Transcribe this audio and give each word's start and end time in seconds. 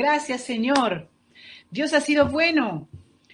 Gracias, 0.00 0.44
Señor. 0.44 1.10
Dios 1.70 1.92
ha 1.92 2.00
sido 2.00 2.30
bueno. 2.30 2.88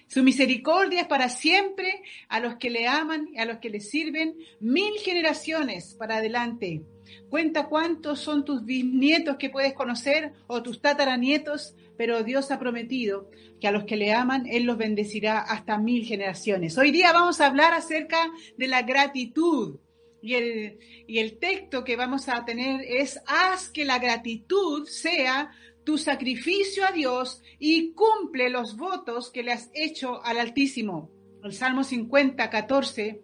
Su 0.07 0.21
misericordia 0.21 1.01
es 1.01 1.07
para 1.07 1.29
siempre 1.29 2.03
a 2.27 2.41
los 2.41 2.55
que 2.55 2.69
le 2.69 2.89
aman 2.89 3.29
y 3.33 3.39
a 3.39 3.45
los 3.45 3.59
que 3.59 3.69
le 3.69 3.79
sirven 3.79 4.35
mil 4.59 4.93
generaciones 4.99 5.95
para 5.97 6.17
adelante. 6.17 6.81
Cuenta 7.29 7.67
cuántos 7.67 8.19
son 8.19 8.43
tus 8.43 8.65
bisnietos 8.65 9.37
que 9.37 9.49
puedes 9.49 9.73
conocer 9.75 10.33
o 10.47 10.61
tus 10.61 10.81
tataranietos, 10.81 11.73
pero 11.97 12.23
Dios 12.23 12.51
ha 12.51 12.59
prometido 12.59 13.31
que 13.61 13.69
a 13.69 13.71
los 13.71 13.85
que 13.85 13.95
le 13.95 14.11
aman, 14.11 14.45
Él 14.45 14.63
los 14.63 14.77
bendecirá 14.77 15.39
hasta 15.39 15.77
mil 15.77 16.05
generaciones. 16.05 16.77
Hoy 16.77 16.91
día 16.91 17.13
vamos 17.13 17.39
a 17.39 17.45
hablar 17.45 17.73
acerca 17.73 18.29
de 18.57 18.67
la 18.67 18.81
gratitud. 18.81 19.79
Y 20.21 20.33
el, 20.33 20.79
y 21.07 21.19
el 21.19 21.37
texto 21.37 21.85
que 21.85 21.95
vamos 21.95 22.27
a 22.27 22.43
tener 22.43 22.81
es, 22.81 23.21
haz 23.25 23.69
que 23.69 23.85
la 23.85 23.99
gratitud 23.99 24.85
sea 24.87 25.51
tu 25.87 25.97
sacrificio 25.97 26.85
a 26.85 26.91
Dios 26.91 27.41
y 27.59 27.93
cumple 27.93 28.49
los 28.49 28.75
votos 28.75 29.31
que 29.31 29.41
le 29.41 29.53
has 29.53 29.71
hecho 29.73 30.21
al 30.21 30.37
Altísimo. 30.37 31.09
El 31.41 31.53
Salmo 31.53 31.85
50, 31.85 32.49
14 32.49 33.21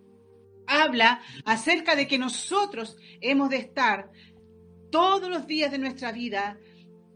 habla 0.65 1.21
acerca 1.43 1.93
de 1.97 2.07
que 2.07 2.17
nosotros 2.17 2.95
hemos 3.19 3.49
de 3.49 3.57
estar 3.57 4.09
todos 4.89 5.29
los 5.29 5.45
días 5.45 5.71
de 5.71 5.77
nuestra 5.77 6.13
vida 6.13 6.57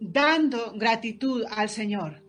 dando 0.02 0.74
gratitud 0.74 1.46
al 1.50 1.70
Señor. 1.70 2.26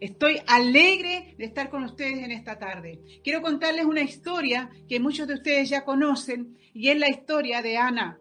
Estoy 0.00 0.40
alegre 0.46 1.34
de 1.36 1.44
estar 1.44 1.68
con 1.68 1.84
ustedes 1.84 2.24
en 2.24 2.30
esta 2.30 2.58
tarde. 2.58 3.02
Quiero 3.22 3.42
contarles 3.42 3.84
una 3.84 4.00
historia 4.00 4.70
que 4.88 4.98
muchos 4.98 5.28
de 5.28 5.34
ustedes 5.34 5.68
ya 5.68 5.84
conocen 5.84 6.56
y 6.72 6.88
es 6.88 6.98
la 6.98 7.10
historia 7.10 7.60
de 7.60 7.76
Ana. 7.76 8.18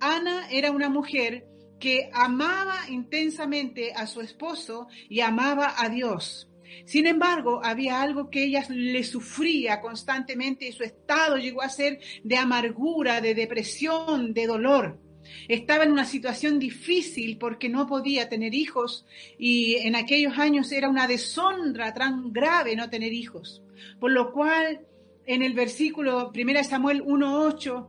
Ana 0.00 0.50
era 0.50 0.70
una 0.70 0.90
mujer 0.90 1.46
que 1.78 2.10
amaba 2.12 2.88
intensamente 2.88 3.92
a 3.92 4.06
su 4.06 4.20
esposo 4.20 4.88
y 5.08 5.20
amaba 5.20 5.74
a 5.76 5.88
Dios. 5.88 6.48
Sin 6.84 7.06
embargo, 7.06 7.60
había 7.64 8.02
algo 8.02 8.30
que 8.30 8.44
ella 8.44 8.64
le 8.68 9.04
sufría 9.04 9.80
constantemente 9.80 10.68
y 10.68 10.72
su 10.72 10.82
estado 10.82 11.36
llegó 11.36 11.62
a 11.62 11.68
ser 11.68 12.00
de 12.22 12.36
amargura, 12.36 13.20
de 13.20 13.34
depresión, 13.34 14.34
de 14.34 14.46
dolor. 14.46 15.00
Estaba 15.48 15.84
en 15.84 15.92
una 15.92 16.04
situación 16.04 16.58
difícil 16.58 17.38
porque 17.38 17.68
no 17.68 17.86
podía 17.86 18.28
tener 18.28 18.54
hijos 18.54 19.06
y 19.38 19.76
en 19.76 19.96
aquellos 19.96 20.38
años 20.38 20.70
era 20.72 20.88
una 20.88 21.08
deshonra 21.08 21.94
tan 21.94 22.32
grave 22.32 22.76
no 22.76 22.90
tener 22.90 23.12
hijos. 23.12 23.62
Por 23.98 24.12
lo 24.12 24.32
cual, 24.32 24.86
en 25.26 25.42
el 25.42 25.54
versículo 25.54 26.32
1 26.34 26.64
Samuel 26.64 27.02
1.8, 27.04 27.88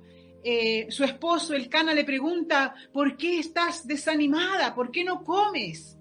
eh, 0.49 0.87
su 0.89 1.03
esposo, 1.03 1.53
el 1.53 1.67
Cana, 1.67 1.93
le 1.93 2.05
pregunta, 2.05 2.73
¿por 2.93 3.17
qué 3.17 3.37
estás 3.37 3.85
desanimada? 3.85 4.73
¿Por 4.73 4.91
qué 4.91 5.03
no 5.03 5.21
comes? 5.21 5.97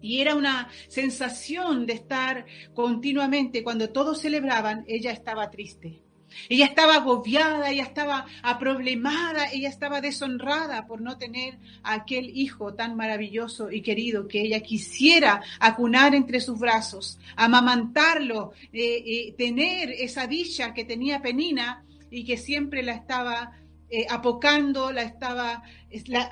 Y 0.00 0.20
era 0.20 0.36
una 0.36 0.68
sensación 0.86 1.84
de 1.84 1.94
estar 1.94 2.46
continuamente, 2.72 3.64
cuando 3.64 3.90
todos 3.90 4.20
celebraban, 4.20 4.84
ella 4.86 5.10
estaba 5.10 5.50
triste. 5.50 6.00
Ella 6.48 6.66
estaba 6.66 6.96
agobiada, 6.96 7.68
ella 7.70 7.82
estaba 7.82 8.26
aproblemada, 8.44 9.50
ella 9.50 9.70
estaba 9.70 10.00
deshonrada 10.00 10.86
por 10.86 11.00
no 11.00 11.18
tener 11.18 11.58
aquel 11.82 12.30
hijo 12.38 12.74
tan 12.74 12.94
maravilloso 12.94 13.72
y 13.72 13.82
querido 13.82 14.28
que 14.28 14.42
ella 14.42 14.60
quisiera 14.60 15.42
acunar 15.58 16.14
entre 16.14 16.38
sus 16.40 16.60
brazos, 16.60 17.18
amamantarlo, 17.34 18.52
eh, 18.72 19.02
eh, 19.04 19.34
tener 19.36 19.90
esa 19.90 20.28
dicha 20.28 20.72
que 20.72 20.84
tenía 20.84 21.20
Penina 21.20 21.82
y 22.10 22.24
que 22.24 22.36
siempre 22.36 22.82
la 22.82 22.92
estaba 22.92 23.52
eh, 23.90 24.06
apocando, 24.10 24.92
la 24.92 25.02
estaba 25.02 25.62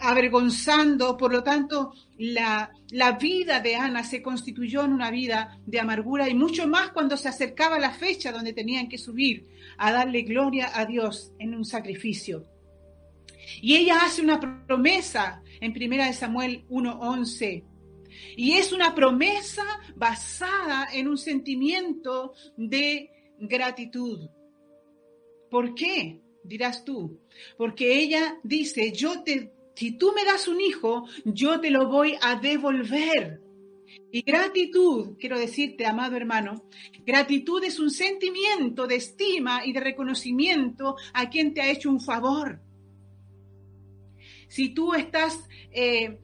avergonzando. 0.01 1.17
Por 1.17 1.33
lo 1.33 1.43
tanto, 1.43 1.95
la, 2.19 2.71
la 2.91 3.13
vida 3.13 3.61
de 3.61 3.77
Ana 3.77 4.05
se 4.05 4.23
constituyó 4.23 4.85
en 4.85 4.93
una 4.93 5.11
vida 5.11 5.59
de 5.65 5.81
amargura 5.81 6.29
y 6.29 6.35
mucho 6.35 6.69
más 6.69 6.91
cuando 6.91 7.17
se 7.17 7.29
acercaba 7.29 7.79
la 7.79 7.93
fecha 7.93 8.31
donde 8.31 8.53
tenían 8.53 8.89
que 8.89 8.99
subir 8.99 9.47
a 9.79 9.91
darle 9.91 10.23
gloria 10.23 10.71
a 10.75 10.85
Dios 10.85 11.33
en 11.39 11.55
un 11.55 11.65
sacrificio. 11.65 12.47
Y 13.63 13.77
ella 13.77 14.01
hace 14.03 14.23
una 14.23 14.39
promesa 14.67 15.43
en 15.61 15.73
Primera 15.73 16.07
de 16.07 16.13
Samuel 16.13 16.65
1:11. 16.69 17.65
Y 18.37 18.53
es 18.53 18.73
una 18.73 18.95
promesa 18.95 19.65
basada 19.95 20.89
en 20.93 21.09
un 21.09 21.17
sentimiento 21.17 22.35
de 22.57 23.11
gratitud. 23.39 24.29
¿Por 25.57 25.75
qué? 25.75 26.21
Dirás 26.45 26.85
tú. 26.85 27.19
Porque 27.57 27.99
ella 27.99 28.39
dice, 28.43 28.93
yo 28.93 29.23
te, 29.23 29.55
si 29.75 29.93
tú 29.93 30.13
me 30.15 30.23
das 30.23 30.49
un 30.49 30.61
hijo, 30.61 31.07
yo 31.25 31.59
te 31.61 31.71
lo 31.71 31.89
voy 31.89 32.15
a 32.21 32.35
devolver. 32.35 33.41
Y 34.13 34.21
gratitud, 34.21 35.17
quiero 35.19 35.39
decirte, 35.39 35.87
amado 35.87 36.15
hermano, 36.15 36.63
gratitud 37.07 37.65
es 37.65 37.81
un 37.81 37.91
sentimiento 37.91 38.87
de 38.87 38.97
estima 38.97 39.65
y 39.65 39.73
de 39.73 39.81
reconocimiento 39.81 40.97
a 41.15 41.31
quien 41.31 41.55
te 41.55 41.63
ha 41.63 41.71
hecho 41.71 41.89
un 41.89 42.03
favor. 42.03 42.61
Si 44.49 44.75
tú 44.75 44.93
estás 44.93 45.43
eh, 45.71 46.21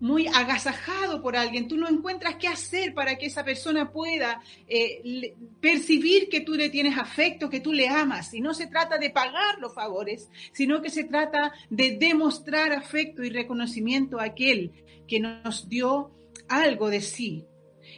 muy 0.00 0.26
agasajado 0.28 1.22
por 1.22 1.36
alguien, 1.36 1.68
tú 1.68 1.76
no 1.76 1.88
encuentras 1.88 2.36
qué 2.36 2.48
hacer 2.48 2.94
para 2.94 3.16
que 3.16 3.26
esa 3.26 3.44
persona 3.44 3.90
pueda 3.90 4.40
eh, 4.66 5.34
percibir 5.60 6.28
que 6.28 6.40
tú 6.40 6.54
le 6.54 6.70
tienes 6.70 6.96
afecto, 6.96 7.50
que 7.50 7.60
tú 7.60 7.72
le 7.72 7.88
amas. 7.88 8.32
Y 8.34 8.40
no 8.40 8.54
se 8.54 8.66
trata 8.66 8.98
de 8.98 9.10
pagar 9.10 9.58
los 9.58 9.74
favores, 9.74 10.28
sino 10.52 10.80
que 10.82 10.90
se 10.90 11.04
trata 11.04 11.52
de 11.70 11.96
demostrar 11.98 12.72
afecto 12.72 13.24
y 13.24 13.30
reconocimiento 13.30 14.20
a 14.20 14.24
aquel 14.24 14.72
que 15.06 15.20
nos 15.20 15.68
dio 15.68 16.12
algo 16.48 16.90
de 16.90 17.00
sí. 17.00 17.44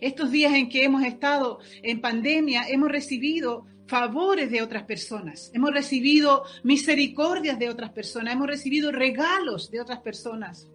Estos 0.00 0.30
días 0.30 0.54
en 0.54 0.68
que 0.68 0.84
hemos 0.84 1.04
estado 1.04 1.58
en 1.82 2.00
pandemia, 2.00 2.68
hemos 2.68 2.90
recibido 2.90 3.66
favores 3.86 4.50
de 4.50 4.62
otras 4.62 4.84
personas, 4.84 5.50
hemos 5.52 5.72
recibido 5.72 6.44
misericordias 6.62 7.58
de 7.58 7.68
otras 7.68 7.90
personas, 7.90 8.34
hemos 8.34 8.46
recibido 8.46 8.92
regalos 8.92 9.70
de 9.70 9.80
otras 9.80 9.98
personas. 9.98 10.68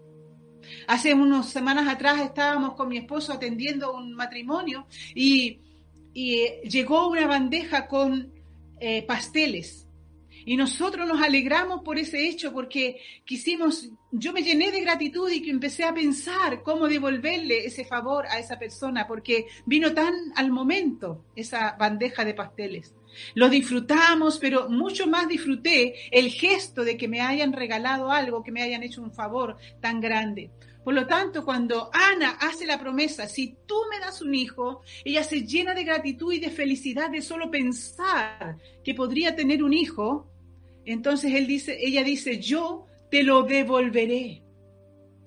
Hace 0.87 1.13
unas 1.13 1.49
semanas 1.49 1.87
atrás 1.87 2.21
estábamos 2.21 2.73
con 2.73 2.89
mi 2.89 2.97
esposo 2.97 3.33
atendiendo 3.33 3.93
un 3.93 4.13
matrimonio 4.13 4.87
y, 5.13 5.59
y 6.13 6.45
llegó 6.67 7.09
una 7.09 7.27
bandeja 7.27 7.87
con 7.87 8.31
eh, 8.79 9.03
pasteles. 9.03 9.85
Y 10.47 10.57
nosotros 10.57 11.07
nos 11.07 11.21
alegramos 11.21 11.81
por 11.81 11.97
ese 11.97 12.27
hecho 12.27 12.53
porque 12.53 12.97
quisimos, 13.25 13.89
yo 14.11 14.31
me 14.31 14.43
llené 14.43 14.71
de 14.71 14.81
gratitud 14.81 15.29
y 15.31 15.41
que 15.41 15.49
empecé 15.49 15.83
a 15.83 15.93
pensar 15.93 16.61
cómo 16.61 16.87
devolverle 16.87 17.65
ese 17.65 17.83
favor 17.83 18.27
a 18.27 18.37
esa 18.37 18.59
persona 18.59 19.07
porque 19.07 19.47
vino 19.65 19.93
tan 19.93 20.13
al 20.35 20.51
momento 20.51 21.25
esa 21.35 21.75
bandeja 21.79 22.23
de 22.23 22.35
pasteles. 22.35 22.93
Lo 23.33 23.49
disfrutamos, 23.49 24.39
pero 24.39 24.69
mucho 24.69 25.07
más 25.07 25.27
disfruté 25.27 25.95
el 26.11 26.29
gesto 26.29 26.83
de 26.83 26.97
que 26.97 27.07
me 27.07 27.21
hayan 27.21 27.53
regalado 27.53 28.11
algo, 28.11 28.43
que 28.43 28.51
me 28.51 28.61
hayan 28.61 28.83
hecho 28.83 29.01
un 29.01 29.11
favor 29.11 29.57
tan 29.81 30.01
grande. 30.01 30.51
Por 30.85 30.93
lo 30.93 31.07
tanto, 31.07 31.43
cuando 31.43 31.89
Ana 31.91 32.37
hace 32.39 32.67
la 32.67 32.79
promesa, 32.79 33.27
si 33.27 33.57
tú 33.65 33.75
me 33.89 33.99
das 33.99 34.21
un 34.21 34.35
hijo, 34.35 34.81
ella 35.03 35.23
se 35.23 35.41
llena 35.41 35.73
de 35.73 35.83
gratitud 35.83 36.31
y 36.31 36.39
de 36.39 36.51
felicidad 36.51 37.09
de 37.09 37.23
solo 37.23 37.49
pensar 37.49 38.57
que 38.83 38.93
podría 38.93 39.35
tener 39.35 39.63
un 39.63 39.73
hijo. 39.73 40.29
Entonces 40.85 41.33
él 41.33 41.47
dice, 41.47 41.75
ella 41.81 42.03
dice, 42.03 42.39
yo 42.39 42.85
te 43.09 43.23
lo 43.23 43.41
devolveré. 43.41 44.44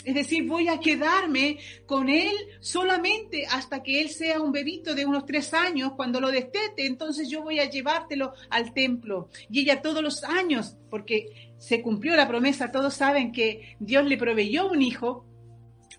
Es 0.08 0.14
decir, 0.14 0.48
voy 0.48 0.68
a 0.68 0.80
quedarme 0.80 1.58
con 1.84 2.08
él 2.08 2.34
solamente 2.60 3.44
hasta 3.44 3.82
que 3.82 4.00
él 4.00 4.08
sea 4.08 4.40
un 4.40 4.52
bebito 4.52 4.94
de 4.94 5.04
unos 5.04 5.26
tres 5.26 5.52
años. 5.52 5.92
Cuando 5.96 6.18
lo 6.18 6.30
destete, 6.30 6.86
entonces 6.86 7.28
yo 7.28 7.42
voy 7.42 7.58
a 7.58 7.68
llevártelo 7.68 8.32
al 8.48 8.72
templo. 8.72 9.28
Y 9.50 9.60
ella 9.60 9.82
todos 9.82 10.02
los 10.02 10.24
años, 10.24 10.78
porque 10.88 11.52
se 11.58 11.82
cumplió 11.82 12.16
la 12.16 12.26
promesa, 12.26 12.72
todos 12.72 12.94
saben 12.94 13.32
que 13.32 13.76
Dios 13.80 14.06
le 14.06 14.16
proveyó 14.16 14.70
un 14.70 14.80
hijo. 14.80 15.26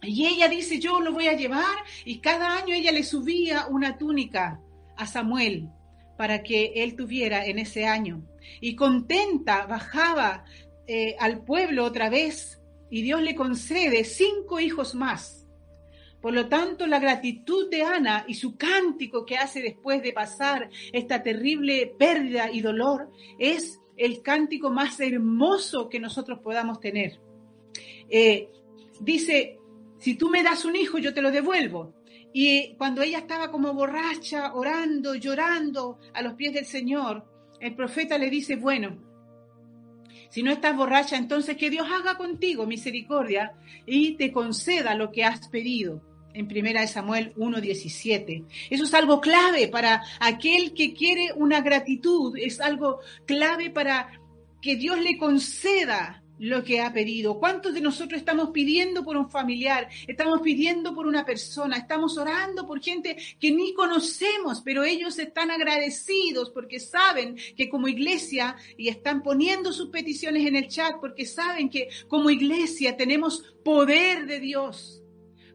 Y 0.01 0.25
ella 0.25 0.47
dice, 0.47 0.79
yo 0.79 1.01
lo 1.01 1.13
voy 1.13 1.27
a 1.27 1.37
llevar. 1.37 1.77
Y 2.03 2.17
cada 2.17 2.57
año 2.57 2.73
ella 2.73 2.91
le 2.91 3.03
subía 3.03 3.67
una 3.67 3.99
túnica 3.99 4.59
a 4.97 5.05
Samuel 5.05 5.69
para 6.17 6.41
que 6.41 6.71
él 6.77 6.95
tuviera 6.95 7.45
en 7.45 7.59
ese 7.59 7.85
año. 7.85 8.23
Y 8.59 8.75
contenta 8.75 9.67
bajaba 9.67 10.45
eh, 10.87 11.15
al 11.19 11.43
pueblo 11.45 11.85
otra 11.85 12.09
vez 12.09 12.58
y 12.89 13.01
Dios 13.01 13.21
le 13.21 13.35
concede 13.35 14.03
cinco 14.03 14.59
hijos 14.59 14.95
más. 14.95 15.47
Por 16.21 16.33
lo 16.33 16.49
tanto, 16.49 16.85
la 16.85 16.99
gratitud 16.99 17.69
de 17.69 17.83
Ana 17.83 18.25
y 18.27 18.33
su 18.33 18.57
cántico 18.57 19.25
que 19.25 19.37
hace 19.37 19.61
después 19.61 20.03
de 20.03 20.11
pasar 20.11 20.69
esta 20.91 21.23
terrible 21.23 21.93
pérdida 21.97 22.51
y 22.51 22.61
dolor 22.61 23.09
es 23.37 23.79
el 23.95 24.21
cántico 24.21 24.69
más 24.69 24.99
hermoso 24.99 25.87
que 25.87 25.99
nosotros 25.99 26.39
podamos 26.39 26.79
tener. 26.79 27.19
Eh, 28.09 28.49
dice, 28.99 29.59
si 29.97 30.15
tú 30.15 30.29
me 30.29 30.43
das 30.43 30.65
un 30.65 30.75
hijo, 30.75 30.97
yo 30.97 31.13
te 31.13 31.21
lo 31.21 31.31
devuelvo. 31.31 31.93
Y 32.33 32.75
cuando 32.75 33.01
ella 33.01 33.19
estaba 33.19 33.49
como 33.49 33.73
borracha, 33.73 34.53
orando, 34.53 35.15
llorando 35.15 35.99
a 36.13 36.21
los 36.21 36.33
pies 36.33 36.53
del 36.53 36.65
Señor, 36.65 37.25
el 37.59 37.75
profeta 37.75 38.17
le 38.17 38.29
dice, 38.29 38.55
bueno, 38.55 39.08
si 40.29 40.43
no 40.43 40.51
estás 40.51 40.75
borracha, 40.75 41.17
entonces 41.17 41.57
que 41.57 41.69
Dios 41.69 41.87
haga 41.91 42.15
contigo 42.15 42.65
misericordia 42.65 43.53
y 43.85 44.15
te 44.15 44.31
conceda 44.31 44.95
lo 44.95 45.11
que 45.11 45.23
has 45.23 45.47
pedido. 45.47 46.03
En 46.33 46.47
primera 46.47 46.81
de 46.81 46.87
Samuel 46.87 47.33
1.17. 47.35 48.45
Eso 48.69 48.83
es 48.83 48.93
algo 48.93 49.19
clave 49.19 49.67
para 49.67 50.03
aquel 50.19 50.73
que 50.73 50.93
quiere 50.93 51.33
una 51.35 51.61
gratitud, 51.61 52.37
es 52.37 52.61
algo 52.61 52.99
clave 53.25 53.71
para 53.71 54.11
que 54.61 54.75
Dios 54.75 54.99
le 55.01 55.17
conceda 55.17 56.23
lo 56.39 56.63
que 56.63 56.81
ha 56.81 56.91
pedido. 56.91 57.39
¿Cuántos 57.39 57.73
de 57.73 57.81
nosotros 57.81 58.19
estamos 58.19 58.49
pidiendo 58.49 59.03
por 59.03 59.17
un 59.17 59.29
familiar? 59.29 59.87
Estamos 60.07 60.41
pidiendo 60.41 60.95
por 60.95 61.05
una 61.05 61.25
persona, 61.25 61.77
estamos 61.77 62.17
orando 62.17 62.65
por 62.65 62.81
gente 62.81 63.17
que 63.39 63.51
ni 63.51 63.73
conocemos, 63.73 64.61
pero 64.61 64.83
ellos 64.83 65.19
están 65.19 65.51
agradecidos 65.51 66.49
porque 66.49 66.79
saben 66.79 67.37
que 67.55 67.69
como 67.69 67.87
iglesia, 67.87 68.55
y 68.77 68.87
están 68.87 69.21
poniendo 69.21 69.71
sus 69.73 69.89
peticiones 69.89 70.45
en 70.45 70.55
el 70.55 70.67
chat, 70.67 70.95
porque 70.99 71.25
saben 71.25 71.69
que 71.69 71.89
como 72.07 72.29
iglesia 72.29 72.97
tenemos 72.97 73.43
poder 73.63 74.25
de 74.25 74.39
Dios 74.39 75.03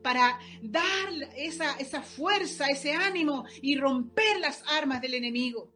para 0.03 0.39
dar 0.61 1.09
esa, 1.35 1.73
esa 1.79 2.03
fuerza, 2.03 2.67
ese 2.67 2.93
ánimo 2.93 3.47
y 3.63 3.77
romper 3.77 4.39
las 4.39 4.63
armas 4.67 5.01
del 5.01 5.15
enemigo. 5.15 5.71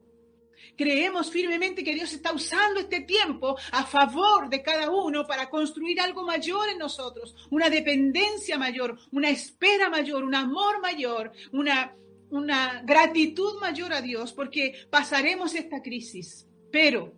Creemos 0.75 1.29
firmemente 1.29 1.83
que 1.83 1.93
Dios 1.93 2.13
está 2.13 2.33
usando 2.33 2.79
este 2.79 3.01
tiempo 3.01 3.57
a 3.71 3.83
favor 3.83 4.49
de 4.49 4.61
cada 4.61 4.89
uno 4.89 5.25
para 5.25 5.49
construir 5.49 5.99
algo 5.99 6.23
mayor 6.23 6.69
en 6.69 6.77
nosotros, 6.77 7.35
una 7.49 7.69
dependencia 7.69 8.57
mayor, 8.57 8.97
una 9.11 9.29
espera 9.29 9.89
mayor, 9.89 10.23
un 10.23 10.35
amor 10.35 10.81
mayor, 10.81 11.31
una, 11.51 11.95
una 12.29 12.81
gratitud 12.83 13.59
mayor 13.59 13.93
a 13.93 14.01
Dios, 14.01 14.33
porque 14.33 14.73
pasaremos 14.89 15.55
esta 15.55 15.81
crisis. 15.81 16.47
Pero 16.71 17.13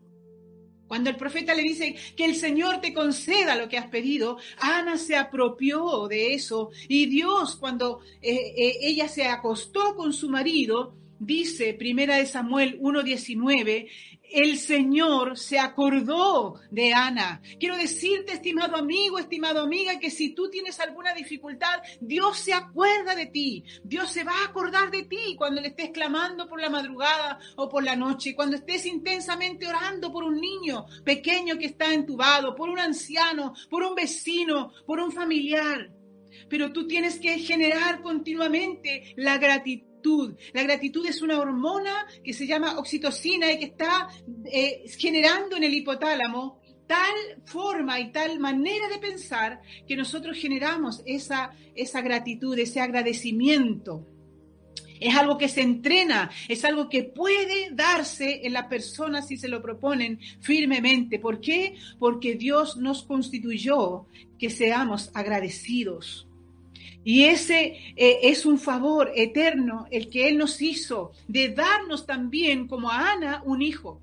cuando 0.91 1.09
el 1.09 1.15
profeta 1.15 1.53
le 1.53 1.63
dice 1.63 1.95
que 2.17 2.25
el 2.25 2.35
Señor 2.35 2.81
te 2.81 2.93
conceda 2.93 3.55
lo 3.55 3.69
que 3.69 3.77
has 3.77 3.88
pedido, 3.88 4.38
Ana 4.59 4.97
se 4.97 5.15
apropió 5.15 6.09
de 6.09 6.33
eso 6.33 6.71
y 6.89 7.05
Dios 7.05 7.55
cuando 7.55 8.01
eh, 8.21 8.53
eh, 8.57 8.77
ella 8.81 9.07
se 9.07 9.23
acostó 9.23 9.95
con 9.95 10.11
su 10.11 10.29
marido, 10.29 10.93
dice 11.21 11.75
Primera 11.75 12.15
de 12.15 12.25
Samuel 12.25 12.79
1:19, 12.81 13.88
el 14.31 14.57
Señor 14.57 15.38
se 15.38 15.59
acordó 15.59 16.56
de 16.71 16.94
Ana. 16.94 17.41
Quiero 17.59 17.77
decirte, 17.77 18.33
estimado 18.33 18.75
amigo, 18.75 19.19
estimado 19.19 19.62
amiga, 19.62 20.00
que 20.00 20.09
si 20.09 20.33
tú 20.33 20.50
tienes 20.50 20.79
alguna 20.79 21.13
dificultad, 21.13 21.81
Dios 22.00 22.39
se 22.39 22.53
acuerda 22.53 23.13
de 23.13 23.27
ti. 23.27 23.63
Dios 23.83 24.09
se 24.09 24.23
va 24.23 24.31
a 24.31 24.45
acordar 24.45 24.89
de 24.89 25.03
ti 25.03 25.35
cuando 25.38 25.62
le 25.62 25.68
estés 25.68 25.91
clamando 25.91 26.47
por 26.47 26.59
la 26.59 26.69
madrugada 26.69 27.39
o 27.56 27.69
por 27.69 27.83
la 27.83 27.95
noche, 27.95 28.35
cuando 28.35 28.56
estés 28.56 28.85
intensamente 28.88 29.67
orando 29.67 30.12
por 30.12 30.24
un 30.24 30.39
niño 30.39 30.85
pequeño 31.03 31.57
que 31.57 31.67
está 31.67 31.94
entubado, 31.94 32.56
por 32.56 32.69
un 32.69 32.79
anciano, 32.79 33.53
por 33.69 33.83
un 33.83 33.94
vecino, 33.94 34.71
por 34.88 35.00
un 35.00 35.12
familiar. 35.12 35.91
Pero 36.50 36.71
tú 36.71 36.88
tienes 36.88 37.19
que 37.19 37.38
generar 37.39 38.01
continuamente 38.01 39.13
la 39.17 39.38
gratitud 39.38 39.90
la 40.53 40.63
gratitud 40.63 41.06
es 41.06 41.21
una 41.21 41.39
hormona 41.39 42.06
que 42.24 42.33
se 42.33 42.48
llama 42.48 42.77
oxitocina 42.80 43.51
y 43.51 43.59
que 43.59 43.65
está 43.65 44.07
eh, 44.45 44.83
generando 44.98 45.57
en 45.57 45.63
el 45.63 45.74
hipotálamo 45.74 46.62
tal 46.88 47.42
forma 47.45 48.00
y 48.00 48.12
tal 48.12 48.39
manera 48.39 48.89
de 48.89 48.98
pensar 48.98 49.62
que 49.88 49.95
nosotros 49.95 50.38
generamos 50.38 51.01
esa, 51.06 51.51
esa 51.74 52.01
gratitud, 52.01 52.57
ese 52.59 52.81
agradecimiento. 52.81 54.06
Es 55.00 55.15
algo 55.15 55.38
que 55.38 55.48
se 55.48 55.62
entrena, 55.62 56.30
es 56.48 56.65
algo 56.65 56.89
que 56.89 57.03
puede 57.03 57.71
darse 57.71 58.45
en 58.45 58.53
la 58.53 58.68
persona 58.68 59.21
si 59.21 59.38
se 59.38 59.48
lo 59.48 59.62
proponen 59.62 60.19
firmemente. 60.42 61.18
¿Por 61.18 61.39
qué? 61.39 61.75
Porque 61.98 62.36
Dios 62.36 62.77
nos 62.77 63.03
constituyó 63.03 64.06
que 64.38 64.50
seamos 64.50 65.12
agradecidos. 65.13 66.27
Y 67.03 67.24
ese 67.24 67.77
eh, 67.95 68.19
es 68.24 68.45
un 68.45 68.59
favor 68.59 69.12
eterno 69.15 69.88
el 69.92 70.09
que 70.09 70.27
Él 70.27 70.38
nos 70.38 70.62
hizo 70.62 71.12
de 71.27 71.50
darnos 71.50 72.06
también 72.06 72.68
como 72.68 72.92
a 72.92 73.12
Ana 73.12 73.42
un 73.45 73.62
hijo. 73.62 74.01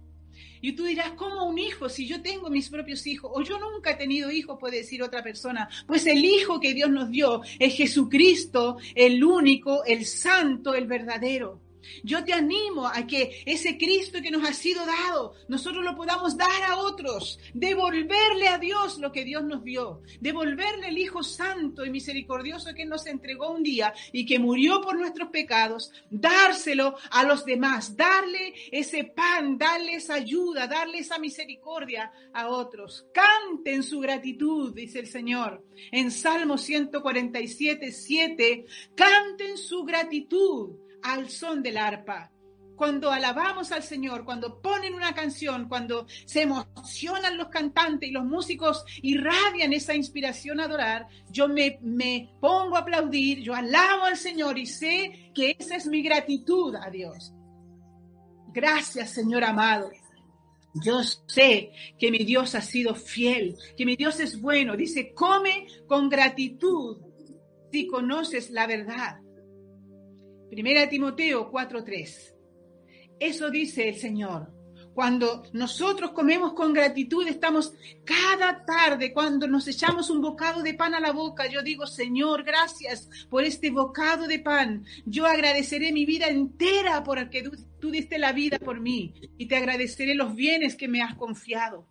Y 0.60 0.72
tú 0.72 0.84
dirás, 0.84 1.12
¿cómo 1.12 1.44
un 1.46 1.58
hijo? 1.58 1.88
Si 1.88 2.06
yo 2.06 2.20
tengo 2.20 2.50
mis 2.50 2.68
propios 2.68 3.06
hijos, 3.06 3.30
o 3.32 3.42
yo 3.42 3.58
nunca 3.60 3.92
he 3.92 3.94
tenido 3.94 4.30
hijos, 4.30 4.58
puede 4.58 4.78
decir 4.78 5.02
otra 5.02 5.22
persona. 5.22 5.68
Pues 5.86 6.06
el 6.06 6.24
hijo 6.24 6.58
que 6.58 6.74
Dios 6.74 6.90
nos 6.90 7.10
dio 7.10 7.42
es 7.58 7.74
Jesucristo, 7.74 8.78
el 8.94 9.22
único, 9.22 9.84
el 9.84 10.04
santo, 10.04 10.74
el 10.74 10.86
verdadero. 10.86 11.60
Yo 12.02 12.24
te 12.24 12.32
animo 12.32 12.86
a 12.86 13.06
que 13.06 13.42
ese 13.46 13.76
Cristo 13.78 14.20
que 14.22 14.30
nos 14.30 14.48
ha 14.48 14.52
sido 14.52 14.84
dado, 14.84 15.34
nosotros 15.48 15.84
lo 15.84 15.94
podamos 15.96 16.36
dar 16.36 16.62
a 16.66 16.78
otros, 16.78 17.38
devolverle 17.54 18.48
a 18.48 18.58
Dios 18.58 18.98
lo 18.98 19.12
que 19.12 19.24
Dios 19.24 19.44
nos 19.44 19.64
dio, 19.64 20.02
devolverle 20.20 20.88
el 20.88 20.98
Hijo 20.98 21.22
Santo 21.22 21.84
y 21.84 21.90
misericordioso 21.90 22.74
que 22.74 22.84
nos 22.84 23.06
entregó 23.06 23.50
un 23.50 23.62
día 23.62 23.92
y 24.12 24.26
que 24.26 24.38
murió 24.38 24.80
por 24.80 24.98
nuestros 24.98 25.30
pecados, 25.30 25.92
dárselo 26.10 26.96
a 27.10 27.24
los 27.24 27.44
demás, 27.44 27.96
darle 27.96 28.54
ese 28.70 29.04
pan, 29.04 29.58
darle 29.58 29.94
esa 29.94 30.14
ayuda, 30.14 30.66
darle 30.66 30.98
esa 30.98 31.18
misericordia 31.18 32.12
a 32.32 32.48
otros. 32.48 33.06
Canten 33.12 33.82
su 33.82 34.00
gratitud, 34.00 34.74
dice 34.74 35.00
el 35.00 35.06
Señor. 35.06 35.64
En 35.92 36.10
Salmo 36.10 36.58
147, 36.58 37.92
7, 37.92 38.66
canten 38.94 39.56
su 39.56 39.84
gratitud 39.84 40.87
al 41.02 41.28
son 41.28 41.62
del 41.62 41.76
arpa. 41.76 42.30
Cuando 42.76 43.10
alabamos 43.10 43.72
al 43.72 43.82
Señor, 43.82 44.24
cuando 44.24 44.62
ponen 44.62 44.94
una 44.94 45.12
canción, 45.12 45.68
cuando 45.68 46.06
se 46.24 46.42
emocionan 46.42 47.36
los 47.36 47.48
cantantes 47.48 48.08
y 48.08 48.12
los 48.12 48.24
músicos 48.24 48.84
irradian 49.02 49.72
esa 49.72 49.96
inspiración 49.96 50.60
a 50.60 50.64
adorar, 50.66 51.08
yo 51.28 51.48
me, 51.48 51.80
me 51.82 52.32
pongo 52.40 52.76
a 52.76 52.80
aplaudir, 52.80 53.40
yo 53.40 53.52
alabo 53.52 54.04
al 54.04 54.16
Señor 54.16 54.58
y 54.58 54.66
sé 54.66 55.32
que 55.34 55.56
esa 55.58 55.74
es 55.74 55.86
mi 55.88 56.02
gratitud 56.02 56.76
a 56.76 56.88
Dios. 56.88 57.32
Gracias, 58.52 59.10
Señor 59.10 59.42
amado. 59.42 59.90
Yo 60.74 61.02
sé 61.02 61.72
que 61.98 62.10
mi 62.10 62.18
Dios 62.18 62.54
ha 62.54 62.62
sido 62.62 62.94
fiel, 62.94 63.56
que 63.76 63.86
mi 63.86 63.96
Dios 63.96 64.20
es 64.20 64.40
bueno. 64.40 64.76
Dice, 64.76 65.12
come 65.14 65.66
con 65.86 66.08
gratitud 66.08 66.98
si 67.72 67.86
conoces 67.86 68.50
la 68.50 68.66
verdad. 68.66 69.20
Primera 70.50 70.88
Timoteo 70.88 71.50
4:3. 71.50 72.34
Eso 73.20 73.50
dice 73.50 73.88
el 73.88 73.96
Señor. 73.96 74.52
Cuando 74.94 75.44
nosotros 75.52 76.10
comemos 76.10 76.54
con 76.54 76.72
gratitud, 76.72 77.26
estamos 77.28 77.72
cada 78.04 78.64
tarde, 78.64 79.12
cuando 79.12 79.46
nos 79.46 79.68
echamos 79.68 80.10
un 80.10 80.20
bocado 80.20 80.62
de 80.62 80.74
pan 80.74 80.92
a 80.94 81.00
la 81.00 81.12
boca, 81.12 81.46
yo 81.46 81.62
digo, 81.62 81.86
Señor, 81.86 82.42
gracias 82.42 83.08
por 83.30 83.44
este 83.44 83.70
bocado 83.70 84.26
de 84.26 84.40
pan. 84.40 84.84
Yo 85.06 85.24
agradeceré 85.26 85.92
mi 85.92 86.04
vida 86.04 86.26
entera 86.26 87.04
por 87.04 87.18
el 87.18 87.30
que 87.30 87.42
tú, 87.42 87.52
tú 87.80 87.90
diste 87.92 88.18
la 88.18 88.32
vida 88.32 88.58
por 88.58 88.80
mí 88.80 89.14
y 89.36 89.46
te 89.46 89.56
agradeceré 89.56 90.16
los 90.16 90.34
bienes 90.34 90.74
que 90.74 90.88
me 90.88 91.00
has 91.00 91.14
confiado 91.14 91.86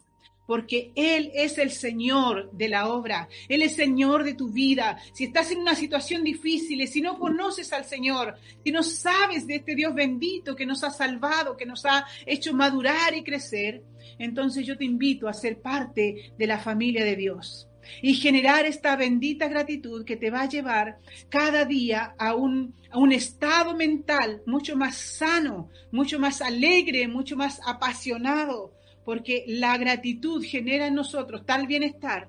porque 0.47 0.91
Él 0.95 1.29
es 1.35 1.59
el 1.59 1.69
Señor 1.69 2.49
de 2.51 2.69
la 2.69 2.89
obra, 2.89 3.29
Él 3.47 3.61
es 3.61 3.75
Señor 3.75 4.23
de 4.23 4.33
tu 4.33 4.49
vida. 4.49 4.97
Si 5.13 5.25
estás 5.25 5.51
en 5.51 5.59
una 5.59 5.75
situación 5.75 6.23
difícil, 6.23 6.87
si 6.87 7.01
no 7.01 7.19
conoces 7.19 7.71
al 7.73 7.85
Señor, 7.85 8.35
si 8.63 8.71
no 8.71 8.81
sabes 8.81 9.45
de 9.45 9.57
este 9.57 9.75
Dios 9.75 9.93
bendito 9.93 10.55
que 10.55 10.65
nos 10.65 10.83
ha 10.83 10.89
salvado, 10.89 11.55
que 11.55 11.65
nos 11.65 11.85
ha 11.85 12.07
hecho 12.25 12.53
madurar 12.53 13.15
y 13.15 13.23
crecer, 13.23 13.83
entonces 14.17 14.65
yo 14.65 14.77
te 14.77 14.85
invito 14.85 15.27
a 15.27 15.33
ser 15.33 15.61
parte 15.61 16.33
de 16.37 16.47
la 16.47 16.57
familia 16.57 17.03
de 17.03 17.15
Dios 17.15 17.67
y 18.01 18.13
generar 18.15 18.65
esta 18.65 18.95
bendita 18.95 19.47
gratitud 19.47 20.05
que 20.05 20.17
te 20.17 20.29
va 20.29 20.41
a 20.41 20.49
llevar 20.49 20.99
cada 21.29 21.65
día 21.65 22.15
a 22.17 22.35
un, 22.35 22.75
a 22.91 22.97
un 22.99 23.11
estado 23.11 23.75
mental 23.75 24.41
mucho 24.45 24.75
más 24.75 24.97
sano, 24.97 25.69
mucho 25.91 26.19
más 26.19 26.41
alegre, 26.41 27.07
mucho 27.07 27.35
más 27.35 27.59
apasionado, 27.65 28.73
porque 29.07 29.45
la 29.47 29.77
gratitud 29.77 30.43
genera 30.43 30.87
en 30.87 30.95
nosotros 30.95 31.45
tal 31.45 31.65
bienestar 31.65 32.27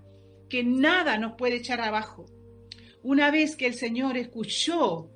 que 0.48 0.62
nada 0.62 1.18
nos 1.18 1.32
puede 1.32 1.56
echar 1.56 1.80
abajo. 1.80 2.26
Una 3.02 3.32
vez 3.32 3.56
que 3.56 3.66
el 3.66 3.74
Señor 3.74 4.16
escuchó 4.16 5.10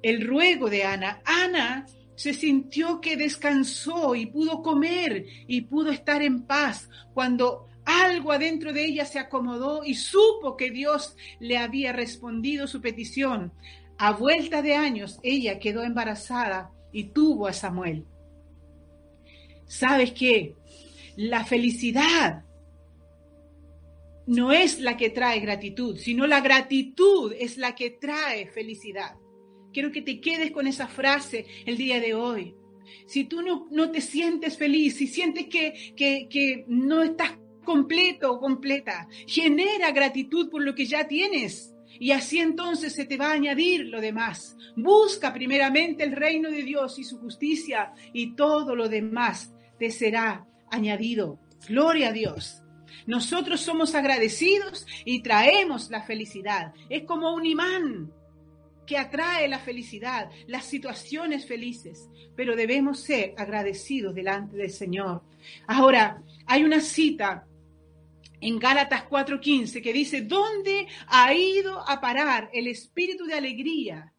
el 0.00 0.26
ruego 0.26 0.70
de 0.70 0.84
Ana, 0.84 1.20
Ana 1.26 1.84
se 2.14 2.32
sintió 2.32 3.02
que 3.02 3.18
descansó 3.18 4.14
y 4.14 4.24
pudo 4.24 4.62
comer 4.62 5.26
y 5.46 5.60
pudo 5.60 5.90
estar 5.90 6.22
en 6.22 6.44
paz 6.44 6.88
cuando 7.12 7.66
algo 7.84 8.32
adentro 8.32 8.72
de 8.72 8.86
ella 8.86 9.04
se 9.04 9.18
acomodó 9.18 9.84
y 9.84 9.92
supo 9.92 10.56
que 10.56 10.70
Dios 10.70 11.16
le 11.38 11.58
había 11.58 11.92
respondido 11.92 12.66
su 12.66 12.80
petición. 12.80 13.52
A 13.98 14.12
vuelta 14.12 14.62
de 14.62 14.74
años, 14.74 15.20
ella 15.22 15.58
quedó 15.58 15.82
embarazada 15.82 16.72
y 16.92 17.10
tuvo 17.12 17.46
a 17.46 17.52
Samuel. 17.52 18.06
¿Sabes 19.66 20.12
qué? 20.12 20.56
La 21.18 21.44
felicidad 21.44 22.44
no 24.28 24.52
es 24.52 24.78
la 24.78 24.96
que 24.96 25.10
trae 25.10 25.40
gratitud, 25.40 25.96
sino 25.96 26.28
la 26.28 26.40
gratitud 26.40 27.32
es 27.36 27.58
la 27.58 27.74
que 27.74 27.90
trae 27.90 28.46
felicidad. 28.46 29.16
Quiero 29.72 29.90
que 29.90 30.02
te 30.02 30.20
quedes 30.20 30.52
con 30.52 30.68
esa 30.68 30.86
frase 30.86 31.44
el 31.66 31.76
día 31.76 31.98
de 31.98 32.14
hoy. 32.14 32.54
Si 33.08 33.24
tú 33.24 33.42
no, 33.42 33.90
te 33.90 34.00
sientes 34.00 34.56
feliz, 34.56 34.98
si 34.98 35.08
sientes 35.08 35.46
que, 35.46 35.92
que, 35.96 36.28
que 36.30 36.64
no 36.68 37.02
estás 37.02 37.32
completo 37.64 38.30
o 38.30 38.38
completa, 38.38 39.08
genera 39.26 39.90
gratitud 39.90 40.48
por 40.48 40.62
lo 40.62 40.72
que 40.72 40.86
ya 40.86 41.08
tienes. 41.08 41.74
Y 41.98 42.12
así 42.12 42.38
entonces 42.38 42.92
se 42.92 43.06
te 43.06 43.16
va 43.16 43.30
a 43.30 43.32
añadir 43.32 43.86
lo 43.86 44.00
demás. 44.00 44.56
Busca 44.76 45.32
primeramente 45.32 46.04
el 46.04 46.12
reino 46.12 46.48
de 46.48 46.62
Dios 46.62 46.96
y 47.00 47.02
su 47.02 47.18
justicia 47.18 47.92
y 48.12 48.36
todo 48.36 48.76
lo 48.76 48.88
demás 48.88 49.52
te 49.80 49.90
será 49.90 50.47
añadido. 50.70 51.38
Gloria 51.68 52.08
a 52.08 52.12
Dios. 52.12 52.62
Nosotros 53.06 53.60
somos 53.60 53.94
agradecidos 53.94 54.86
y 55.04 55.22
traemos 55.22 55.90
la 55.90 56.02
felicidad. 56.02 56.72
Es 56.88 57.04
como 57.04 57.34
un 57.34 57.46
imán 57.46 58.12
que 58.86 58.96
atrae 58.96 59.48
la 59.48 59.58
felicidad, 59.58 60.30
las 60.46 60.64
situaciones 60.64 61.46
felices, 61.46 62.08
pero 62.34 62.56
debemos 62.56 63.00
ser 63.00 63.34
agradecidos 63.36 64.14
delante 64.14 64.56
del 64.56 64.70
Señor. 64.70 65.22
Ahora, 65.66 66.22
hay 66.46 66.64
una 66.64 66.80
cita 66.80 67.46
en 68.40 68.58
Gálatas 68.58 69.04
4:15 69.08 69.82
que 69.82 69.92
dice, 69.92 70.22
¿dónde 70.22 70.86
ha 71.06 71.34
ido 71.34 71.86
a 71.86 72.00
parar 72.00 72.48
el 72.52 72.66
espíritu 72.66 73.26
de 73.26 73.34
alegría 73.34 74.14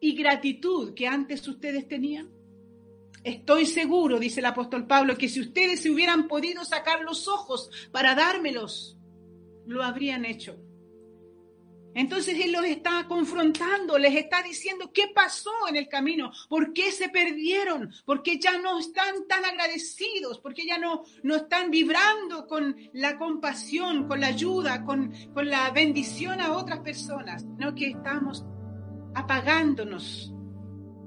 y 0.00 0.14
gratitud 0.14 0.94
que 0.94 1.06
antes 1.06 1.46
ustedes 1.46 1.86
tenían? 1.86 2.39
Estoy 3.22 3.66
seguro, 3.66 4.18
dice 4.18 4.40
el 4.40 4.46
apóstol 4.46 4.86
Pablo, 4.86 5.18
que 5.18 5.28
si 5.28 5.40
ustedes 5.40 5.80
se 5.80 5.90
hubieran 5.90 6.26
podido 6.26 6.64
sacar 6.64 7.02
los 7.02 7.28
ojos 7.28 7.70
para 7.92 8.14
dármelos, 8.14 8.96
lo 9.66 9.82
habrían 9.82 10.24
hecho. 10.24 10.56
Entonces 11.94 12.38
Él 12.38 12.52
los 12.52 12.64
está 12.64 13.06
confrontando, 13.08 13.98
les 13.98 14.14
está 14.14 14.42
diciendo 14.42 14.90
qué 14.94 15.08
pasó 15.14 15.50
en 15.68 15.76
el 15.76 15.88
camino, 15.88 16.30
por 16.48 16.72
qué 16.72 16.92
se 16.92 17.08
perdieron, 17.08 17.92
por 18.04 18.22
qué 18.22 18.38
ya 18.38 18.58
no 18.58 18.78
están 18.78 19.26
tan 19.28 19.44
agradecidos, 19.44 20.38
por 20.38 20.54
qué 20.54 20.66
ya 20.66 20.78
no, 20.78 21.02
no 21.24 21.36
están 21.36 21.70
vibrando 21.70 22.46
con 22.46 22.76
la 22.92 23.18
compasión, 23.18 24.06
con 24.06 24.20
la 24.20 24.28
ayuda, 24.28 24.84
con, 24.84 25.12
con 25.34 25.48
la 25.48 25.70
bendición 25.70 26.40
a 26.40 26.52
otras 26.52 26.78
personas, 26.80 27.44
no 27.44 27.74
que 27.74 27.88
estamos 27.88 28.44
apagándonos. 29.14 30.32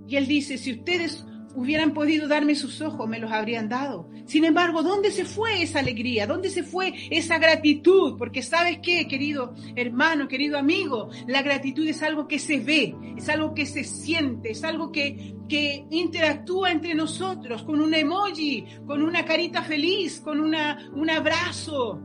Y 0.05 0.17
Él 0.17 0.27
dice, 0.27 0.57
si 0.57 0.73
ustedes 0.73 1.25
hubieran 1.55 1.93
podido 1.93 2.27
darme 2.27 2.55
sus 2.55 2.81
ojos, 2.81 3.07
me 3.07 3.19
los 3.19 3.31
habrían 3.31 3.69
dado. 3.69 4.09
Sin 4.25 4.45
embargo, 4.45 4.83
¿dónde 4.83 5.11
se 5.11 5.25
fue 5.25 5.61
esa 5.61 5.79
alegría? 5.79 6.27
¿Dónde 6.27 6.49
se 6.49 6.63
fue 6.63 6.93
esa 7.09 7.37
gratitud? 7.37 8.15
Porque 8.17 8.41
sabes 8.41 8.79
qué, 8.81 9.07
querido 9.07 9.53
hermano, 9.75 10.27
querido 10.27 10.57
amigo, 10.57 11.09
la 11.27 11.41
gratitud 11.41 11.87
es 11.87 12.01
algo 12.01 12.27
que 12.27 12.39
se 12.39 12.59
ve, 12.59 12.95
es 13.17 13.29
algo 13.29 13.53
que 13.53 13.65
se 13.65 13.83
siente, 13.83 14.51
es 14.51 14.63
algo 14.63 14.91
que, 14.91 15.35
que 15.47 15.85
interactúa 15.91 16.71
entre 16.71 16.95
nosotros 16.95 17.63
con 17.63 17.81
un 17.81 17.93
emoji, 17.93 18.65
con 18.85 19.01
una 19.01 19.25
carita 19.25 19.63
feliz, 19.63 20.19
con 20.21 20.39
una, 20.39 20.89
un 20.93 21.09
abrazo. 21.09 22.01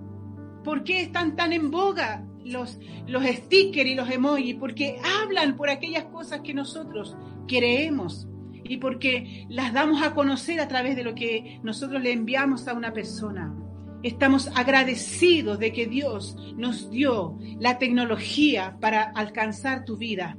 ¿Por 0.65 0.85
qué 0.85 1.01
están 1.03 1.37
tan 1.37 1.53
en 1.53 1.71
boga 1.71 2.27
los, 2.45 2.79
los 3.07 3.25
stickers 3.25 3.89
y 3.89 3.95
los 3.95 4.11
emojis? 4.11 4.57
Porque 4.57 4.99
hablan 5.23 5.57
por 5.57 5.71
aquellas 5.71 6.05
cosas 6.07 6.41
que 6.43 6.53
nosotros 6.53 7.17
creemos 7.47 8.29
y 8.69 8.77
porque 8.77 9.47
las 9.49 9.73
damos 9.73 10.03
a 10.03 10.15
conocer 10.15 10.61
a 10.61 10.69
través 10.69 10.95
de 10.95 11.05
lo 11.05 11.15
que 11.15 11.59
nosotros 11.63 12.03
le 12.03 12.13
enviamos 12.13 12.69
a 12.69 12.75
una 12.75 12.93
persona. 12.93 13.55
Estamos 14.03 14.49
agradecidos 14.55 15.59
de 15.59 15.73
que 15.73 15.87
Dios 15.87 16.37
nos 16.57 16.91
dio 16.91 17.39
la 17.59 17.79
tecnología 17.79 18.77
para 18.81 19.03
alcanzar 19.03 19.85
tu 19.85 19.97
vida. 19.97 20.37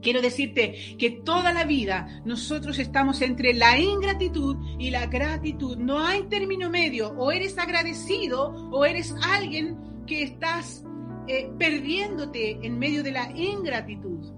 Quiero 0.00 0.20
decirte 0.20 0.96
que 0.98 1.10
toda 1.10 1.52
la 1.52 1.64
vida 1.64 2.22
nosotros 2.24 2.78
estamos 2.78 3.20
entre 3.22 3.54
la 3.54 3.78
ingratitud 3.78 4.56
y 4.78 4.90
la 4.90 5.06
gratitud. 5.06 5.76
No 5.78 5.98
hay 5.98 6.22
término 6.28 6.70
medio. 6.70 7.08
O 7.16 7.32
eres 7.32 7.58
agradecido 7.58 8.50
o 8.70 8.84
eres 8.84 9.12
alguien 9.22 9.76
que 10.06 10.22
estás 10.22 10.84
eh, 11.26 11.50
perdiéndote 11.58 12.58
en 12.62 12.78
medio 12.78 13.02
de 13.02 13.10
la 13.10 13.32
ingratitud. 13.36 14.32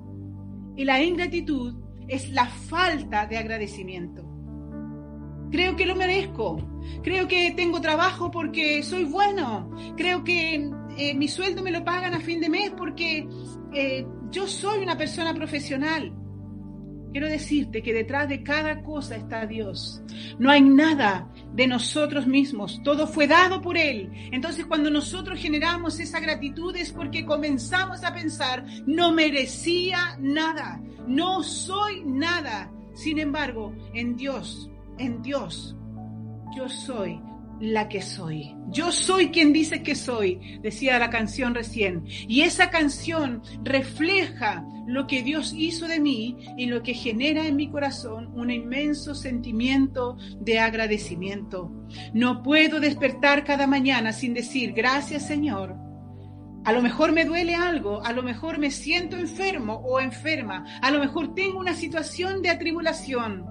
Y 0.77 0.85
la 0.85 1.03
ingratitud 1.03 1.75
es 2.09 2.31
la 2.31 2.47
falta 2.47 3.27
de 3.27 3.39
agradecimiento. 3.39 4.25
Creo 5.51 5.77
que 5.77 5.87
lo 5.87 5.97
merezco. 5.97 6.57
Creo 7.03 7.29
que 7.29 7.53
tengo 7.53 7.81
trabajo 7.81 8.31
porque 8.31 8.83
soy 8.83 9.05
bueno. 9.05 9.71
Creo 9.97 10.25
que 10.25 10.71
eh, 10.97 11.15
mi 11.15 11.29
sueldo 11.29 11.63
me 11.63 11.71
lo 11.71 11.85
pagan 11.85 12.15
a 12.15 12.21
fin 12.21 12.41
de 12.41 12.49
mes 12.49 12.73
porque 12.77 13.27
eh, 13.73 14.07
yo 14.31 14.47
soy 14.47 14.83
una 14.83 14.97
persona 14.97 15.33
profesional. 15.35 16.13
Quiero 17.13 17.29
decirte 17.29 17.83
que 17.83 17.93
detrás 17.93 18.29
de 18.29 18.43
cada 18.43 18.83
cosa 18.83 19.17
está 19.17 19.47
Dios. 19.47 20.03
No 20.39 20.51
hay 20.51 20.63
nada 20.63 21.29
de 21.55 21.67
nosotros 21.67 22.27
mismos. 22.27 22.81
Todo 22.85 23.07
fue 23.07 23.27
dado 23.27 23.61
por 23.61 23.77
Él. 23.79 24.11
Entonces 24.33 24.67
cuando 24.67 24.91
nosotros 24.91 25.41
generamos 25.41 26.01
esa 26.01 26.21
gratitud 26.21 26.77
es 26.77 26.93
porque 26.93 27.25
comenzamos 27.25 28.05
a 28.05 28.13
pensar, 28.13 28.65
no 28.87 29.13
merecía 29.13 30.17
nada 30.21 30.81
no 31.09 31.43
soy 31.43 32.05
nada. 32.05 32.71
Sin 32.95 33.19
embargo, 33.19 33.75
en 33.95 34.17
Dios, 34.17 34.71
en 34.99 35.23
Dios, 35.23 35.75
yo 36.57 36.69
soy 36.69 37.21
la 37.61 37.89
que 37.89 38.03
soy. 38.03 38.55
Yo 38.69 38.93
soy 38.93 39.31
quien 39.31 39.53
dice 39.53 39.83
que 39.83 39.95
soy, 39.95 40.59
decía 40.63 40.99
la 40.99 41.11
canción 41.11 41.55
recién. 41.55 42.05
Y 42.07 42.43
esa 42.43 42.71
canción 42.71 43.43
refleja 43.63 44.65
lo 44.87 45.07
que 45.07 45.23
Dios 45.23 45.53
hizo 45.57 45.87
de 45.87 46.01
mí 46.01 46.37
y 46.57 46.67
lo 46.67 46.83
que 46.83 46.95
genera 46.95 47.47
en 47.47 47.57
mi 47.57 47.71
corazón 47.71 48.31
un 48.35 48.51
inmenso 48.51 49.15
sentimiento 49.15 50.17
de 50.41 50.59
agradecimiento. 50.59 51.71
No 52.15 52.43
puedo 52.43 52.81
despertar 52.81 53.45
cada 53.45 53.67
mañana 53.67 54.13
sin 54.13 54.35
decir 54.35 54.73
gracias 54.73 55.27
Señor 55.27 55.89
a 56.65 56.73
lo 56.73 56.83
mejor 56.83 57.13
me 57.13 57.25
duele 57.25 57.55
algo, 57.55 58.05
a 58.05 58.13
lo 58.13 58.23
mejor 58.23 58.59
me 58.59 58.71
siento 58.71 59.17
enfermo 59.17 59.77
o 59.87 60.01
enferma, 60.01 60.67
a 60.83 60.91
lo 60.91 60.99
mejor 60.99 61.35
tengo 61.35 61.59
una 61.59 61.75
situación 61.75 62.43
de 62.43 62.51
atribulación, 62.51 63.47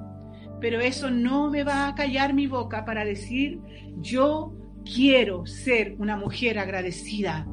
pero 0.60 0.80
eso 0.80 1.10
no 1.10 1.50
me 1.50 1.64
va 1.64 1.88
a 1.88 1.96
callar 1.96 2.34
mi 2.34 2.48
boca 2.48 2.86
para 2.86 3.06
decir, 3.06 3.60
yo 3.98 4.54
quiero 4.84 5.46
ser 5.46 5.96
una 6.00 6.16
mujer 6.16 6.60
agradecida. 6.60 7.48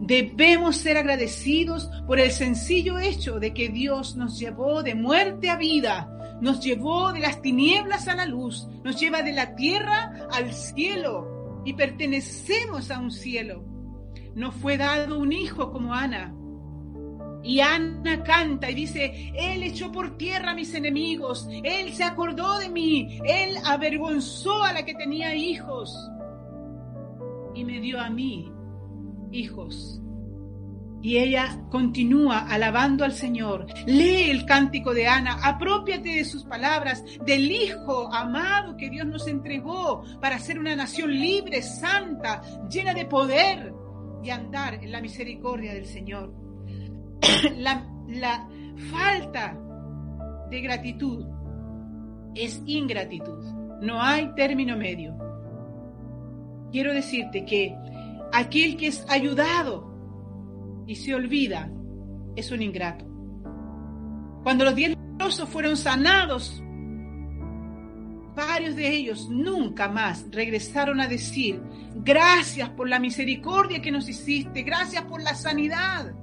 Debemos 0.00 0.76
ser 0.76 0.98
agradecidos 0.98 1.90
por 2.06 2.20
el 2.20 2.30
sencillo 2.30 2.98
hecho 2.98 3.40
de 3.40 3.54
que 3.54 3.68
Dios 3.68 4.16
nos 4.16 4.38
llevó 4.38 4.82
de 4.82 4.94
muerte 4.94 5.50
a 5.50 5.56
vida, 5.56 6.08
nos 6.40 6.60
llevó 6.60 7.12
de 7.12 7.20
las 7.20 7.40
tinieblas 7.42 8.08
a 8.08 8.14
la 8.14 8.26
luz, 8.26 8.68
nos 8.84 9.00
lleva 9.00 9.22
de 9.22 9.32
la 9.32 9.54
tierra 9.54 10.12
al 10.30 10.52
cielo 10.52 11.62
y 11.64 11.72
pertenecemos 11.72 12.90
a 12.90 12.98
un 12.98 13.10
cielo 13.10 13.76
nos 14.36 14.54
fue 14.54 14.76
dado 14.76 15.18
un 15.18 15.32
hijo 15.32 15.72
como 15.72 15.94
Ana. 15.94 16.34
Y 17.42 17.60
Ana 17.60 18.22
canta 18.24 18.70
y 18.70 18.74
dice, 18.74 19.32
Él 19.34 19.62
echó 19.62 19.92
por 19.92 20.16
tierra 20.16 20.50
a 20.50 20.54
mis 20.54 20.74
enemigos, 20.74 21.48
Él 21.62 21.92
se 21.92 22.04
acordó 22.04 22.58
de 22.58 22.68
mí, 22.68 23.18
Él 23.24 23.56
avergonzó 23.64 24.64
a 24.64 24.72
la 24.72 24.84
que 24.84 24.94
tenía 24.94 25.34
hijos 25.34 25.94
y 27.54 27.64
me 27.64 27.80
dio 27.80 28.00
a 28.00 28.10
mí 28.10 28.52
hijos. 29.32 30.00
Y 31.02 31.18
ella 31.18 31.60
continúa 31.70 32.48
alabando 32.48 33.04
al 33.04 33.12
Señor. 33.12 33.66
Lee 33.86 34.30
el 34.30 34.44
cántico 34.44 34.92
de 34.92 35.06
Ana, 35.06 35.38
apropiate 35.42 36.16
de 36.16 36.24
sus 36.24 36.44
palabras, 36.44 37.04
del 37.24 37.50
Hijo 37.50 38.12
amado 38.12 38.76
que 38.76 38.90
Dios 38.90 39.06
nos 39.06 39.28
entregó 39.28 40.02
para 40.20 40.38
ser 40.38 40.58
una 40.58 40.74
nación 40.74 41.12
libre, 41.12 41.62
santa, 41.62 42.42
llena 42.68 42.92
de 42.92 43.04
poder 43.04 43.72
y 44.22 44.30
andar 44.30 44.74
en 44.74 44.90
la 44.90 45.00
misericordia 45.00 45.74
del 45.74 45.86
Señor. 45.86 46.45
la, 47.56 48.48
falta 48.90 49.58
de 50.50 50.60
gratitud 50.60 51.24
es 52.34 52.62
ingratitud. 52.66 53.42
No 53.82 54.00
hay 54.00 54.34
término 54.34 54.76
medio. 54.76 55.16
Quiero 56.70 56.92
decirte 56.92 57.44
que 57.44 57.74
aquel 58.32 58.76
que 58.76 58.88
es 58.88 59.04
ayudado 59.08 59.94
y 60.86 60.96
se 60.96 61.14
olvida 61.14 61.70
es 62.36 62.50
un 62.50 62.62
ingrato. 62.62 63.04
Cuando 64.42 64.64
los 64.64 64.74
diez 64.74 64.90
leprosos 64.90 65.48
fueron 65.48 65.76
sanados 65.76 66.62
varios 68.36 68.76
de 68.76 68.88
ellos 68.88 69.28
nunca 69.30 69.88
más 69.88 70.26
regresaron 70.30 71.00
a 71.00 71.08
decir, 71.08 71.60
gracias 71.94 72.68
por 72.68 72.88
la 72.88 73.00
misericordia 73.00 73.80
que 73.80 73.90
nos 73.90 74.08
hiciste, 74.08 74.62
gracias 74.62 75.04
por 75.04 75.22
la 75.22 75.34
sanidad. 75.34 76.14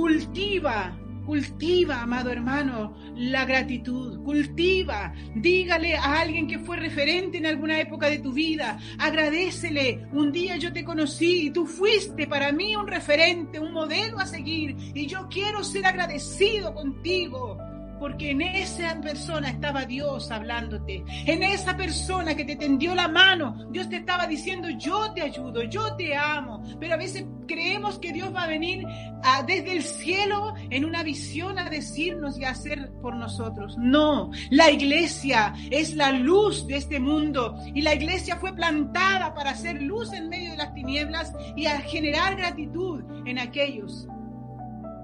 Cultiva 0.00 0.96
Cultiva, 1.26 2.00
amado 2.00 2.30
hermano, 2.30 2.96
la 3.14 3.44
gratitud. 3.44 4.24
Cultiva. 4.24 5.12
Dígale 5.36 5.94
a 5.94 6.20
alguien 6.22 6.48
que 6.48 6.58
fue 6.58 6.76
referente 6.76 7.38
en 7.38 7.46
alguna 7.46 7.78
época 7.78 8.08
de 8.08 8.18
tu 8.18 8.32
vida. 8.32 8.78
Agradecele. 8.98 10.08
Un 10.12 10.32
día 10.32 10.56
yo 10.56 10.72
te 10.72 10.82
conocí 10.82 11.46
y 11.46 11.50
tú 11.50 11.66
fuiste 11.66 12.26
para 12.26 12.50
mí 12.50 12.74
un 12.74 12.88
referente, 12.88 13.60
un 13.60 13.72
modelo 13.72 14.18
a 14.18 14.26
seguir. 14.26 14.74
Y 14.94 15.06
yo 15.06 15.28
quiero 15.28 15.62
ser 15.62 15.86
agradecido 15.86 16.74
contigo 16.74 17.58
porque 18.00 18.30
en 18.30 18.40
esa 18.40 18.98
persona 19.02 19.50
estaba 19.50 19.84
Dios 19.84 20.30
hablándote. 20.30 21.04
En 21.26 21.42
esa 21.42 21.76
persona 21.76 22.34
que 22.34 22.46
te 22.46 22.56
tendió 22.56 22.94
la 22.94 23.08
mano, 23.08 23.66
Dios 23.70 23.90
te 23.90 23.96
estaba 23.96 24.26
diciendo, 24.26 24.70
yo 24.70 25.12
te 25.12 25.20
ayudo, 25.20 25.62
yo 25.64 25.94
te 25.96 26.16
amo. 26.16 26.62
Pero 26.80 26.94
a 26.94 26.96
veces 26.96 27.26
creemos 27.46 27.98
que 27.98 28.12
Dios 28.14 28.34
va 28.34 28.44
a 28.44 28.46
venir 28.46 28.86
a, 29.22 29.42
desde 29.42 29.76
el 29.76 29.82
cielo 29.82 30.54
en 30.70 30.86
una 30.86 31.02
visión 31.02 31.58
a 31.58 31.68
decirnos 31.68 32.38
y 32.38 32.44
a 32.44 32.50
hacer 32.50 32.90
por 33.02 33.14
nosotros. 33.14 33.76
No, 33.76 34.30
la 34.50 34.70
iglesia 34.70 35.54
es 35.70 35.94
la 35.94 36.10
luz 36.10 36.66
de 36.66 36.76
este 36.76 37.00
mundo 37.00 37.54
y 37.74 37.82
la 37.82 37.94
iglesia 37.94 38.36
fue 38.36 38.54
plantada 38.54 39.34
para 39.34 39.50
hacer 39.50 39.82
luz 39.82 40.10
en 40.14 40.30
medio 40.30 40.52
de 40.52 40.56
las 40.56 40.72
tinieblas 40.72 41.34
y 41.54 41.66
a 41.66 41.78
generar 41.82 42.36
gratitud 42.36 43.02
en 43.26 43.38
aquellos 43.38 44.08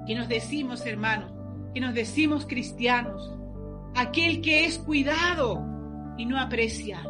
que 0.07 0.15
nos 0.15 0.29
decimos 0.29 0.87
hermanos 0.87 1.36
que 1.76 1.80
nos 1.83 1.92
decimos 1.92 2.47
cristianos, 2.47 3.37
aquel 3.95 4.40
que 4.40 4.64
es 4.64 4.78
cuidado 4.78 5.62
y 6.16 6.25
no 6.25 6.40
aprecia. 6.40 7.02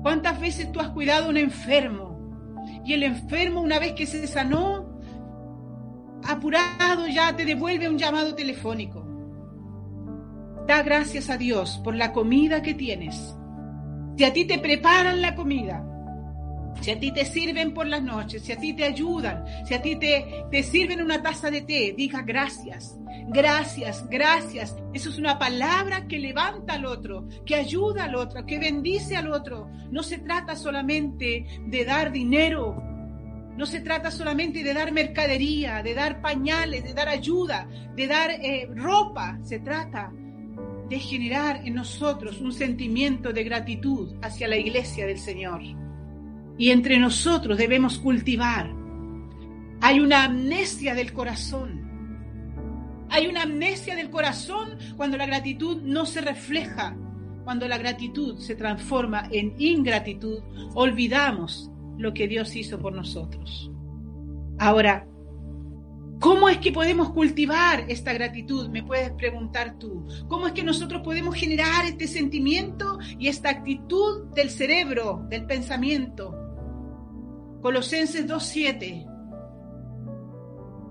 ¿Cuántas 0.00 0.40
veces 0.40 0.72
tú 0.72 0.80
has 0.80 0.88
cuidado 0.88 1.26
a 1.26 1.28
un 1.28 1.36
enfermo 1.36 2.56
y 2.86 2.94
el 2.94 3.02
enfermo 3.02 3.60
una 3.60 3.78
vez 3.78 3.92
que 3.92 4.06
se 4.06 4.26
sanó, 4.26 4.98
apurado 6.26 7.06
ya 7.06 7.36
te 7.36 7.44
devuelve 7.44 7.90
un 7.90 7.98
llamado 7.98 8.34
telefónico? 8.34 9.06
Da 10.66 10.82
gracias 10.82 11.28
a 11.28 11.36
Dios 11.36 11.82
por 11.84 11.94
la 11.94 12.14
comida 12.14 12.62
que 12.62 12.72
tienes. 12.72 13.36
Si 14.16 14.24
a 14.24 14.32
ti 14.32 14.46
te 14.46 14.58
preparan 14.58 15.20
la 15.20 15.34
comida, 15.34 15.84
si 16.80 16.90
a 16.90 16.98
ti 16.98 17.12
te 17.12 17.24
sirven 17.24 17.74
por 17.74 17.86
las 17.86 18.02
noches, 18.02 18.42
si 18.42 18.52
a 18.52 18.56
ti 18.56 18.72
te 18.72 18.84
ayudan, 18.84 19.44
si 19.66 19.74
a 19.74 19.82
ti 19.82 19.96
te, 19.96 20.44
te 20.50 20.62
sirven 20.62 21.02
una 21.02 21.22
taza 21.22 21.50
de 21.50 21.62
té, 21.62 21.94
diga 21.96 22.22
gracias, 22.22 22.96
gracias, 23.28 24.08
gracias. 24.08 24.76
Eso 24.94 25.10
es 25.10 25.18
una 25.18 25.38
palabra 25.38 26.06
que 26.06 26.18
levanta 26.18 26.74
al 26.74 26.86
otro, 26.86 27.28
que 27.44 27.56
ayuda 27.56 28.04
al 28.04 28.14
otro, 28.14 28.46
que 28.46 28.58
bendice 28.58 29.16
al 29.16 29.32
otro. 29.32 29.68
No 29.90 30.02
se 30.02 30.18
trata 30.18 30.54
solamente 30.54 31.46
de 31.66 31.84
dar 31.84 32.12
dinero, 32.12 32.76
no 33.56 33.66
se 33.66 33.80
trata 33.80 34.10
solamente 34.10 34.62
de 34.62 34.72
dar 34.72 34.92
mercadería, 34.92 35.82
de 35.82 35.94
dar 35.94 36.20
pañales, 36.20 36.84
de 36.84 36.94
dar 36.94 37.08
ayuda, 37.08 37.68
de 37.96 38.06
dar 38.06 38.30
eh, 38.30 38.68
ropa. 38.72 39.38
Se 39.42 39.58
trata 39.58 40.12
de 40.88 40.98
generar 41.00 41.66
en 41.66 41.74
nosotros 41.74 42.40
un 42.40 42.52
sentimiento 42.52 43.32
de 43.32 43.44
gratitud 43.44 44.14
hacia 44.22 44.48
la 44.48 44.56
iglesia 44.56 45.06
del 45.06 45.18
Señor 45.18 45.60
y 46.58 46.70
entre 46.70 46.98
nosotros 46.98 47.56
debemos 47.56 47.98
cultivar. 47.98 48.74
Hay 49.80 50.00
una 50.00 50.24
amnesia 50.24 50.94
del 50.94 51.12
corazón. 51.12 51.86
Hay 53.10 53.26
una 53.28 53.44
amnesia 53.44 53.94
del 53.94 54.10
corazón 54.10 54.76
cuando 54.96 55.16
la 55.16 55.26
gratitud 55.26 55.80
no 55.82 56.04
se 56.04 56.20
refleja, 56.20 56.96
cuando 57.44 57.66
la 57.68 57.78
gratitud 57.78 58.38
se 58.38 58.56
transforma 58.56 59.28
en 59.30 59.54
ingratitud, 59.56 60.40
olvidamos 60.74 61.70
lo 61.96 62.12
que 62.12 62.28
Dios 62.28 62.54
hizo 62.56 62.78
por 62.78 62.92
nosotros. 62.92 63.70
Ahora, 64.58 65.06
¿cómo 66.20 66.48
es 66.48 66.58
que 66.58 66.72
podemos 66.72 67.10
cultivar 67.10 67.84
esta 67.88 68.12
gratitud? 68.12 68.68
Me 68.68 68.82
puedes 68.82 69.12
preguntar 69.12 69.78
tú. 69.78 70.06
¿Cómo 70.26 70.48
es 70.48 70.52
que 70.52 70.64
nosotros 70.64 71.02
podemos 71.02 71.36
generar 71.36 71.86
este 71.86 72.08
sentimiento 72.08 72.98
y 73.18 73.28
esta 73.28 73.48
actitud 73.48 74.26
del 74.34 74.50
cerebro, 74.50 75.24
del 75.30 75.46
pensamiento? 75.46 76.47
Colosenses 77.60 78.26
2.7. 78.26 79.06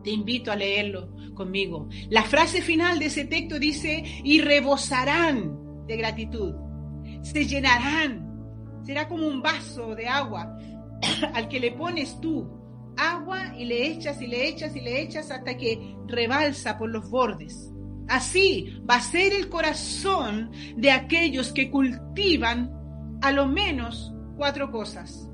Te 0.04 0.12
invito 0.12 0.52
a 0.52 0.56
leerlo 0.56 1.10
conmigo. 1.34 1.88
La 2.10 2.24
frase 2.24 2.62
final 2.62 3.00
de 3.00 3.06
ese 3.06 3.26
texto 3.26 3.60
dice, 3.60 4.04
y 4.24 4.42
rebosarán 4.42 5.86
de 5.86 5.98
gratitud, 5.98 6.54
se 7.22 7.46
llenarán, 7.46 8.82
será 8.84 9.08
como 9.08 9.28
un 9.28 9.42
vaso 9.42 9.96
de 9.96 10.08
agua 10.08 10.58
al 11.34 11.48
que 11.48 11.60
le 11.60 11.72
pones 11.72 12.20
tú 12.20 12.58
agua 12.98 13.56
y 13.56 13.66
le 13.66 13.88
echas 13.88 14.22
y 14.22 14.28
le 14.28 14.48
echas 14.48 14.76
y 14.76 14.82
le 14.82 15.02
echas 15.02 15.30
hasta 15.32 15.56
que 15.56 15.96
rebalsa 16.08 16.78
por 16.78 16.90
los 16.90 17.10
bordes. 17.10 17.72
Así 18.08 18.82
va 18.90 18.96
a 18.96 19.02
ser 19.02 19.34
el 19.34 19.50
corazón 19.50 20.52
de 20.76 20.92
aquellos 20.92 21.52
que 21.52 21.70
cultivan 21.70 22.72
a 23.22 23.32
lo 23.32 23.48
menos 23.48 24.14
cuatro 24.36 24.72
cosas 24.72 25.30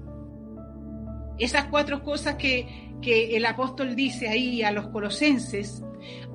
esas 1.38 1.66
cuatro 1.66 2.04
cosas 2.04 2.36
que, 2.36 2.92
el 3.06 3.46
apóstol 3.46 3.98
dice 3.98 4.30
ahí 4.30 4.62
a 4.62 4.72
los 4.72 4.88
colosenses, 4.88 5.84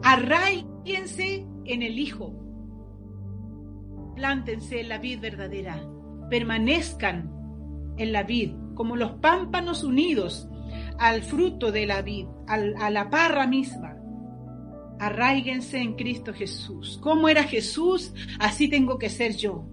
arraíguense 0.03 1.47
en 1.65 1.83
el 1.83 1.99
Hijo, 1.99 2.35
plántense 4.15 4.81
en 4.81 4.91
la 4.91 4.99
vid 4.99 5.19
verdadera, 5.19 5.83
permanezcan 6.29 7.33
en 7.97 8.13
la 8.13 8.23
vid, 8.23 8.53
como 8.75 8.97
los 8.97 9.13
pámpanos 9.13 9.83
unidos 9.83 10.47
al 10.99 11.23
fruto 11.23 11.73
de 11.73 11.87
la 11.87 12.03
vid, 12.03 12.27
a 12.47 12.91
la 12.91 13.09
parra 13.09 13.47
misma. 13.47 13.97
Arraíguense 15.01 15.79
en 15.79 15.95
Cristo 15.95 16.35
Jesús. 16.35 16.99
¿Cómo 17.03 17.29
era 17.29 17.45
Jesús? 17.45 18.13
Así 18.41 18.69
tengo 18.69 18.99
que 18.99 19.09
ser 19.09 19.37
yo. 19.37 19.65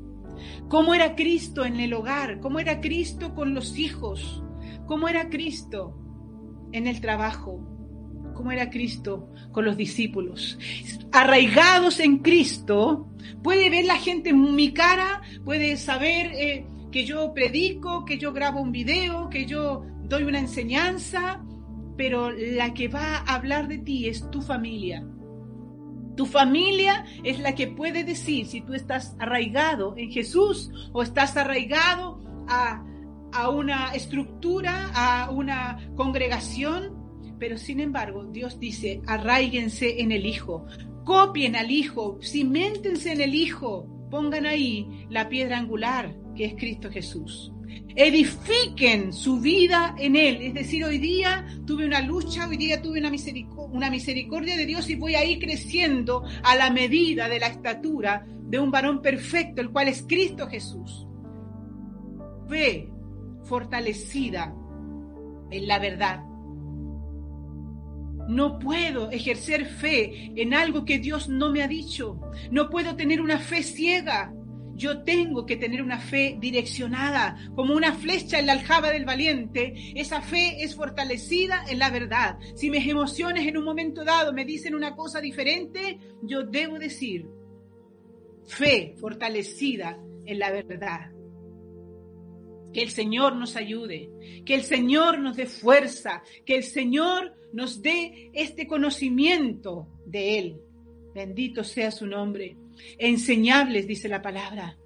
¿Cómo 0.70 0.94
era 0.94 1.16
Cristo 1.16 1.66
en 1.66 1.80
el 1.80 1.94
hogar? 1.94 2.40
¿Cómo 2.40 2.60
era 2.60 2.80
Cristo 2.80 3.34
con 3.34 3.54
los 3.54 3.78
hijos? 3.78 4.45
Cómo 4.86 5.08
era 5.08 5.30
Cristo 5.30 5.98
en 6.72 6.88
el 6.88 7.02
trabajo, 7.02 7.60
cómo 8.34 8.52
era 8.52 8.70
Cristo 8.70 9.30
con 9.52 9.66
los 9.66 9.78
discípulos. 9.78 10.58
Arraigados 11.12 12.00
en 12.00 12.20
Cristo, 12.20 13.08
puede 13.44 13.70
ver 13.70 13.86
la 13.86 13.98
gente 13.98 14.30
en 14.30 14.56
mi 14.56 14.74
cara, 14.74 15.22
puede 15.44 15.78
saber 15.78 16.32
eh, 16.34 16.68
que 16.92 17.06
yo 17.06 17.34
predico, 17.34 18.06
que 18.06 18.18
yo 18.18 18.34
grabo 18.34 18.62
un 18.62 18.72
video, 18.72 19.30
que 19.30 19.46
yo 19.46 19.86
doy 20.04 20.24
una 20.24 20.40
enseñanza, 20.40 21.44
pero 21.98 22.32
la 22.32 22.74
que 22.74 22.88
va 22.88 23.18
a 23.18 23.36
hablar 23.36 23.68
de 23.68 23.80
ti 23.80 24.08
es 24.08 24.30
tu 24.30 24.42
familia. 24.42 25.08
Tu 26.16 26.26
familia 26.26 27.06
es 27.24 27.40
la 27.40 27.56
que 27.56 27.68
puede 27.68 28.04
decir 28.04 28.46
si 28.46 28.62
tú 28.62 28.74
estás 28.74 29.16
arraigado 29.20 29.96
en 29.98 30.12
Jesús 30.12 30.72
o 30.94 31.02
estás 31.02 31.36
arraigado 31.36 32.24
a 32.48 32.86
a 33.36 33.50
una 33.50 33.94
estructura, 33.94 34.92
a 34.94 35.30
una 35.30 35.78
congregación, 35.96 37.36
pero 37.38 37.58
sin 37.58 37.82
embargo 37.82 38.24
Dios 38.26 38.60
dice, 38.60 39.02
arraíguense 39.06 40.02
en 40.02 40.14
el 40.14 40.26
Hijo, 40.26 40.66
copien 41.04 41.58
al 41.58 41.70
Hijo, 41.70 42.18
cimentense 42.22 43.12
en 43.12 43.20
el 43.20 43.36
Hijo, 43.36 43.88
pongan 44.10 44.46
ahí 44.46 45.06
la 45.10 45.28
piedra 45.28 45.58
angular 45.58 46.16
que 46.36 46.46
es 46.46 46.56
Cristo 46.56 46.90
Jesús. 46.90 47.52
Edifiquen 47.98 49.12
su 49.12 49.40
vida 49.40 49.96
en 49.98 50.16
Él. 50.16 50.42
Es 50.42 50.54
decir, 50.54 50.84
hoy 50.84 50.98
día 50.98 51.46
tuve 51.66 51.86
una 51.86 52.02
lucha, 52.02 52.48
hoy 52.48 52.58
día 52.58 52.82
tuve 52.82 53.00
una 53.00 53.10
misericordia, 53.10 53.76
una 53.76 53.90
misericordia 53.90 54.56
de 54.56 54.66
Dios 54.66 54.90
y 54.90 54.96
voy 54.96 55.16
a 55.16 55.26
ir 55.26 55.40
creciendo 55.40 56.24
a 56.44 56.56
la 56.56 56.70
medida 56.70 57.28
de 57.28 57.40
la 57.40 57.48
estatura 57.48 58.26
de 58.28 58.60
un 58.60 58.72
varón 58.72 59.02
perfecto, 59.02 59.62
el 59.62 59.72
cual 59.72 59.90
es 59.90 60.06
Cristo 60.08 60.48
Jesús. 60.48 61.08
Ve 62.48 62.95
fortalecida 63.46 64.54
en 65.52 65.68
la 65.68 65.80
verdad. 65.80 66.24
No 68.28 68.58
puedo 68.58 69.12
ejercer 69.12 69.66
fe 69.66 70.32
en 70.36 70.54
algo 70.54 70.84
que 70.84 71.00
Dios 71.00 71.30
no 71.30 71.52
me 71.52 71.62
ha 71.62 71.68
dicho. 71.68 72.20
No 72.52 72.70
puedo 72.70 72.96
tener 72.96 73.22
una 73.22 73.40
fe 73.40 73.62
ciega. 73.62 74.34
Yo 74.74 75.04
tengo 75.04 75.46
que 75.46 75.56
tener 75.56 75.82
una 75.82 76.00
fe 76.00 76.36
direccionada, 76.38 77.38
como 77.56 77.76
una 77.76 77.94
flecha 77.94 78.40
en 78.40 78.48
la 78.48 78.54
aljaba 78.54 78.90
del 78.90 79.06
valiente. 79.06 79.94
Esa 79.96 80.22
fe 80.22 80.64
es 80.64 80.76
fortalecida 80.76 81.64
en 81.70 81.80
la 81.80 81.90
verdad. 81.90 82.38
Si 82.56 82.70
mis 82.70 82.86
emociones 82.88 83.48
en 83.48 83.58
un 83.58 83.64
momento 83.64 84.04
dado 84.04 84.34
me 84.34 84.44
dicen 84.44 84.76
una 84.76 84.96
cosa 84.96 85.22
diferente, 85.22 86.00
yo 86.24 86.44
debo 86.44 86.78
decir 86.78 87.26
fe 88.48 88.96
fortalecida 89.00 89.98
en 90.26 90.40
la 90.40 90.52
verdad. 90.52 91.15
Que 92.76 92.82
el 92.82 92.90
Señor 92.90 93.38
nos 93.38 93.56
ayude, 93.56 94.10
que 94.46 94.54
el 94.54 94.64
Señor 94.64 95.20
nos 95.20 95.38
dé 95.38 95.46
fuerza, 95.46 96.24
que 96.46 96.58
el 96.58 96.64
Señor 96.64 97.34
nos 97.54 97.82
dé 97.82 98.32
este 98.34 98.68
conocimiento 98.68 99.88
de 100.06 100.40
Él. 100.40 100.62
Bendito 101.14 101.64
sea 101.64 101.90
su 101.90 102.06
nombre. 102.06 102.58
Enseñables, 102.98 103.88
dice 103.88 104.10
la 104.10 104.22
palabra. 104.22 104.78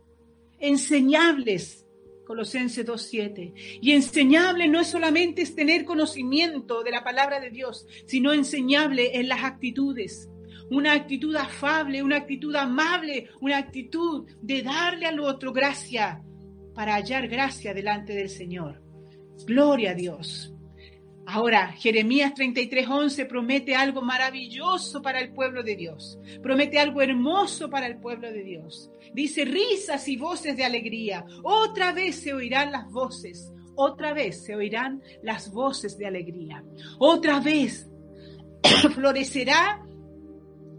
enseñables. 0.59 1.83
Colosenses 2.27 2.85
2.7. 2.85 3.79
Y 3.81 3.93
enseñable 3.93 4.67
no 4.67 4.81
es 4.81 4.85
solamente 4.85 5.43
tener 5.47 5.83
conocimiento 5.83 6.83
de 6.83 6.91
la 6.91 7.03
palabra 7.03 7.39
de 7.39 7.49
Dios, 7.49 7.87
sino 8.05 8.33
enseñable 8.33 9.17
en 9.17 9.27
las 9.27 9.43
actitudes. 9.43 10.29
Una 10.69 10.93
actitud 10.93 11.35
afable, 11.35 12.03
una 12.03 12.17
actitud 12.17 12.55
amable, 12.55 13.29
una 13.41 13.57
actitud 13.57 14.27
de 14.43 14.61
darle 14.61 15.07
al 15.07 15.19
otro 15.21 15.51
gracia 15.51 16.23
para 16.79 16.95
hallar 16.95 17.27
gracia 17.27 17.73
delante 17.73 18.13
del 18.13 18.29
Señor. 18.29 18.81
Gloria 19.45 19.91
a 19.91 19.95
Dios. 19.95 20.53
Ahora, 21.27 21.73
Jeremías 21.73 22.33
33:11 22.33 23.25
promete 23.25 23.75
algo 23.75 24.01
maravilloso 24.01 25.01
para 25.01 25.19
el 25.19 25.33
pueblo 25.33 25.61
de 25.61 25.75
Dios. 25.75 26.17
Promete 26.41 26.79
algo 26.79 27.01
hermoso 27.01 27.69
para 27.69 27.85
el 27.85 27.99
pueblo 27.99 28.31
de 28.31 28.43
Dios. 28.43 28.89
Dice 29.13 29.43
risas 29.43 30.07
y 30.07 30.15
voces 30.15 30.55
de 30.55 30.63
alegría. 30.63 31.25
Otra 31.43 31.91
vez 31.91 32.15
se 32.15 32.33
oirán 32.33 32.71
las 32.71 32.89
voces. 32.93 33.51
Otra 33.75 34.13
vez 34.13 34.45
se 34.45 34.55
oirán 34.55 35.03
las 35.21 35.51
voces 35.51 35.97
de 35.97 36.07
alegría. 36.07 36.63
Otra 36.97 37.41
vez 37.41 37.91
florecerá 38.95 39.85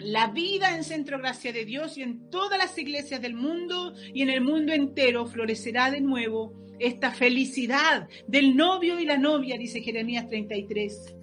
la 0.03 0.29
vida 0.29 0.75
en 0.75 0.85
Centro 0.85 1.19
Gracia 1.19 1.53
de 1.53 1.65
Dios 1.65 1.97
y 1.99 2.03
en 2.03 2.31
todas 2.31 2.59
las 2.59 2.77
iglesias 2.79 3.21
del 3.21 3.35
mundo 3.35 3.95
y 4.13 4.23
en 4.23 4.31
el 4.31 4.41
mundo 4.41 4.73
entero 4.73 5.27
florecerá 5.27 5.91
de 5.91 6.01
nuevo 6.01 6.55
esta 6.79 7.11
felicidad 7.13 8.09
del 8.27 8.57
novio 8.57 8.99
y 8.99 9.05
la 9.05 9.19
novia, 9.19 9.59
dice 9.59 9.83
Jeremías 9.83 10.29
33, 10.29 11.15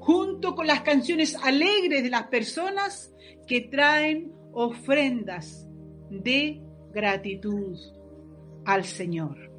junto 0.00 0.54
con 0.54 0.66
las 0.66 0.80
canciones 0.80 1.36
alegres 1.36 2.02
de 2.02 2.10
las 2.10 2.24
personas 2.24 3.14
que 3.46 3.60
traen 3.60 4.32
ofrendas 4.52 5.68
de 6.10 6.60
gratitud 6.92 7.78
al 8.64 8.84
Señor. 8.84 9.50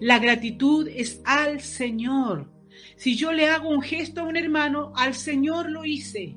La 0.00 0.18
gratitud 0.18 0.88
es 0.88 1.20
al 1.24 1.60
Señor. 1.60 2.50
Si 2.96 3.16
yo 3.16 3.32
le 3.32 3.48
hago 3.48 3.68
un 3.68 3.82
gesto 3.82 4.22
a 4.22 4.24
un 4.24 4.36
hermano, 4.36 4.92
al 4.96 5.14
Señor 5.14 5.70
lo 5.70 5.84
hice. 5.84 6.36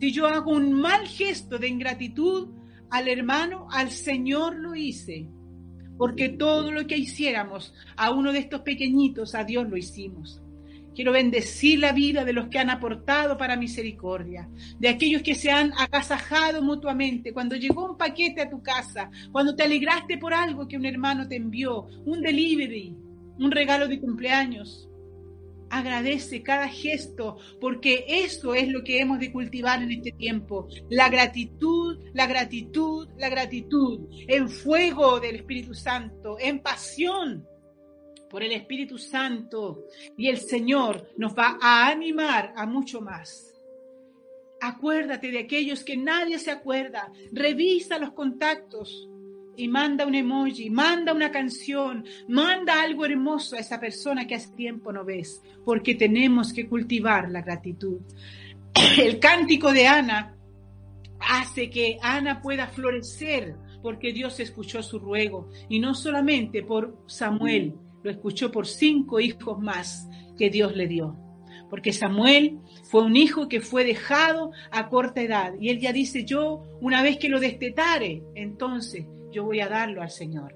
Si 0.00 0.12
yo 0.12 0.26
hago 0.26 0.52
un 0.52 0.72
mal 0.72 1.06
gesto 1.06 1.58
de 1.58 1.68
ingratitud 1.68 2.48
al 2.90 3.08
hermano, 3.08 3.68
al 3.70 3.90
Señor 3.90 4.56
lo 4.56 4.74
hice 4.74 5.28
porque 5.98 6.28
todo 6.30 6.70
lo 6.70 6.86
que 6.86 6.96
hiciéramos 6.96 7.74
a 7.96 8.12
uno 8.12 8.32
de 8.32 8.38
estos 8.38 8.60
pequeñitos, 8.60 9.34
a 9.34 9.44
Dios 9.44 9.68
lo 9.68 9.76
hicimos. 9.76 10.40
Quiero 10.94 11.12
bendecir 11.12 11.80
la 11.80 11.92
vida 11.92 12.24
de 12.24 12.32
los 12.32 12.48
que 12.48 12.58
han 12.58 12.70
aportado 12.70 13.36
para 13.36 13.56
misericordia, 13.56 14.48
de 14.78 14.88
aquellos 14.88 15.22
que 15.22 15.34
se 15.34 15.50
han 15.50 15.72
acasajado 15.78 16.62
mutuamente, 16.62 17.32
cuando 17.32 17.56
llegó 17.56 17.90
un 17.90 17.98
paquete 17.98 18.40
a 18.40 18.50
tu 18.50 18.62
casa, 18.62 19.10
cuando 19.30 19.54
te 19.54 19.64
alegraste 19.64 20.18
por 20.18 20.32
algo 20.32 20.66
que 20.66 20.76
un 20.76 20.86
hermano 20.86 21.28
te 21.28 21.36
envió, 21.36 21.86
un 22.04 22.22
delivery, 22.22 22.96
un 23.38 23.50
regalo 23.50 23.86
de 23.86 24.00
cumpleaños, 24.00 24.87
Agradece 25.70 26.42
cada 26.42 26.68
gesto, 26.68 27.36
porque 27.60 28.04
eso 28.08 28.54
es 28.54 28.68
lo 28.68 28.82
que 28.82 29.00
hemos 29.00 29.18
de 29.18 29.32
cultivar 29.32 29.82
en 29.82 29.92
este 29.92 30.12
tiempo. 30.12 30.68
La 30.88 31.08
gratitud, 31.08 31.98
la 32.14 32.26
gratitud, 32.26 33.08
la 33.16 33.28
gratitud, 33.28 34.08
en 34.26 34.48
fuego 34.48 35.20
del 35.20 35.36
Espíritu 35.36 35.74
Santo, 35.74 36.38
en 36.38 36.60
pasión 36.60 37.46
por 38.30 38.42
el 38.42 38.52
Espíritu 38.52 38.98
Santo. 38.98 39.84
Y 40.16 40.28
el 40.28 40.38
Señor 40.38 41.10
nos 41.16 41.36
va 41.36 41.58
a 41.60 41.88
animar 41.88 42.52
a 42.56 42.66
mucho 42.66 43.00
más. 43.00 43.54
Acuérdate 44.60 45.30
de 45.30 45.38
aquellos 45.40 45.84
que 45.84 45.96
nadie 45.96 46.38
se 46.38 46.50
acuerda. 46.50 47.12
Revisa 47.32 47.98
los 47.98 48.12
contactos 48.12 49.08
y 49.58 49.66
manda 49.66 50.06
un 50.06 50.14
emoji, 50.14 50.70
manda 50.70 51.12
una 51.12 51.32
canción, 51.32 52.04
manda 52.28 52.80
algo 52.80 53.04
hermoso 53.04 53.56
a 53.56 53.58
esa 53.58 53.80
persona 53.80 54.24
que 54.24 54.36
hace 54.36 54.54
tiempo 54.54 54.92
no 54.92 55.04
ves, 55.04 55.42
porque 55.64 55.96
tenemos 55.96 56.52
que 56.52 56.68
cultivar 56.68 57.28
la 57.28 57.42
gratitud. 57.42 57.98
El 58.98 59.18
cántico 59.18 59.72
de 59.72 59.88
Ana 59.88 60.36
hace 61.18 61.68
que 61.70 61.98
Ana 62.00 62.40
pueda 62.40 62.68
florecer 62.68 63.56
porque 63.82 64.12
Dios 64.12 64.38
escuchó 64.38 64.80
su 64.80 65.00
ruego 65.00 65.48
y 65.68 65.80
no 65.80 65.92
solamente 65.94 66.62
por 66.62 66.96
Samuel, 67.08 67.74
lo 68.04 68.12
escuchó 68.12 68.52
por 68.52 68.64
cinco 68.64 69.18
hijos 69.18 69.58
más 69.58 70.08
que 70.38 70.50
Dios 70.50 70.76
le 70.76 70.86
dio. 70.86 71.16
Porque 71.68 71.92
Samuel 71.92 72.60
fue 72.84 73.02
un 73.02 73.16
hijo 73.16 73.48
que 73.48 73.60
fue 73.60 73.84
dejado 73.84 74.52
a 74.70 74.88
corta 74.88 75.20
edad 75.20 75.54
y 75.58 75.70
él 75.70 75.80
ya 75.80 75.92
dice, 75.92 76.24
yo 76.24 76.62
una 76.80 77.02
vez 77.02 77.18
que 77.18 77.28
lo 77.28 77.40
destetare, 77.40 78.22
entonces 78.36 79.04
yo 79.30 79.44
voy 79.44 79.60
a 79.60 79.68
darlo 79.68 80.02
al 80.02 80.10
Señor. 80.10 80.54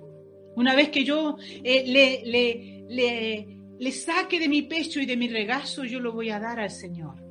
Una 0.57 0.75
vez 0.75 0.91
que 0.91 1.05
yo 1.05 1.37
eh, 1.63 1.85
le, 1.87 2.23
le, 2.25 2.85
le, 2.89 3.59
le 3.79 3.93
saque 3.93 4.39
de 4.39 4.49
mi 4.49 4.63
pecho 4.63 5.01
y 5.01 5.07
de 5.07 5.17
mi 5.17 5.29
regazo, 5.29 5.85
yo 5.85 6.01
lo 6.01 6.13
voy 6.13 6.31
a 6.31 6.39
dar 6.39 6.61
al 6.61 6.71
Señor. 6.71 7.23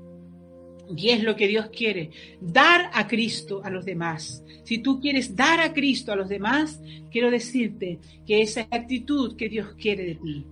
Y 0.95 1.09
es 1.09 1.23
lo 1.23 1.35
que 1.35 1.47
Dios 1.47 1.69
quiere, 1.69 2.11
dar 2.41 2.89
a 2.93 3.07
Cristo 3.07 3.61
a 3.63 3.69
los 3.69 3.85
demás. 3.85 4.43
Si 4.63 4.79
tú 4.79 4.99
quieres 4.99 5.35
dar 5.35 5.59
a 5.61 5.73
Cristo 5.73 6.11
a 6.11 6.15
los 6.15 6.27
demás, 6.27 6.81
quiero 7.09 7.31
decirte 7.31 7.99
que 8.25 8.41
esa 8.41 8.67
actitud 8.69 9.37
que 9.37 9.47
Dios 9.47 9.75
quiere 9.77 10.03
de 10.03 10.15
ti. 10.15 10.45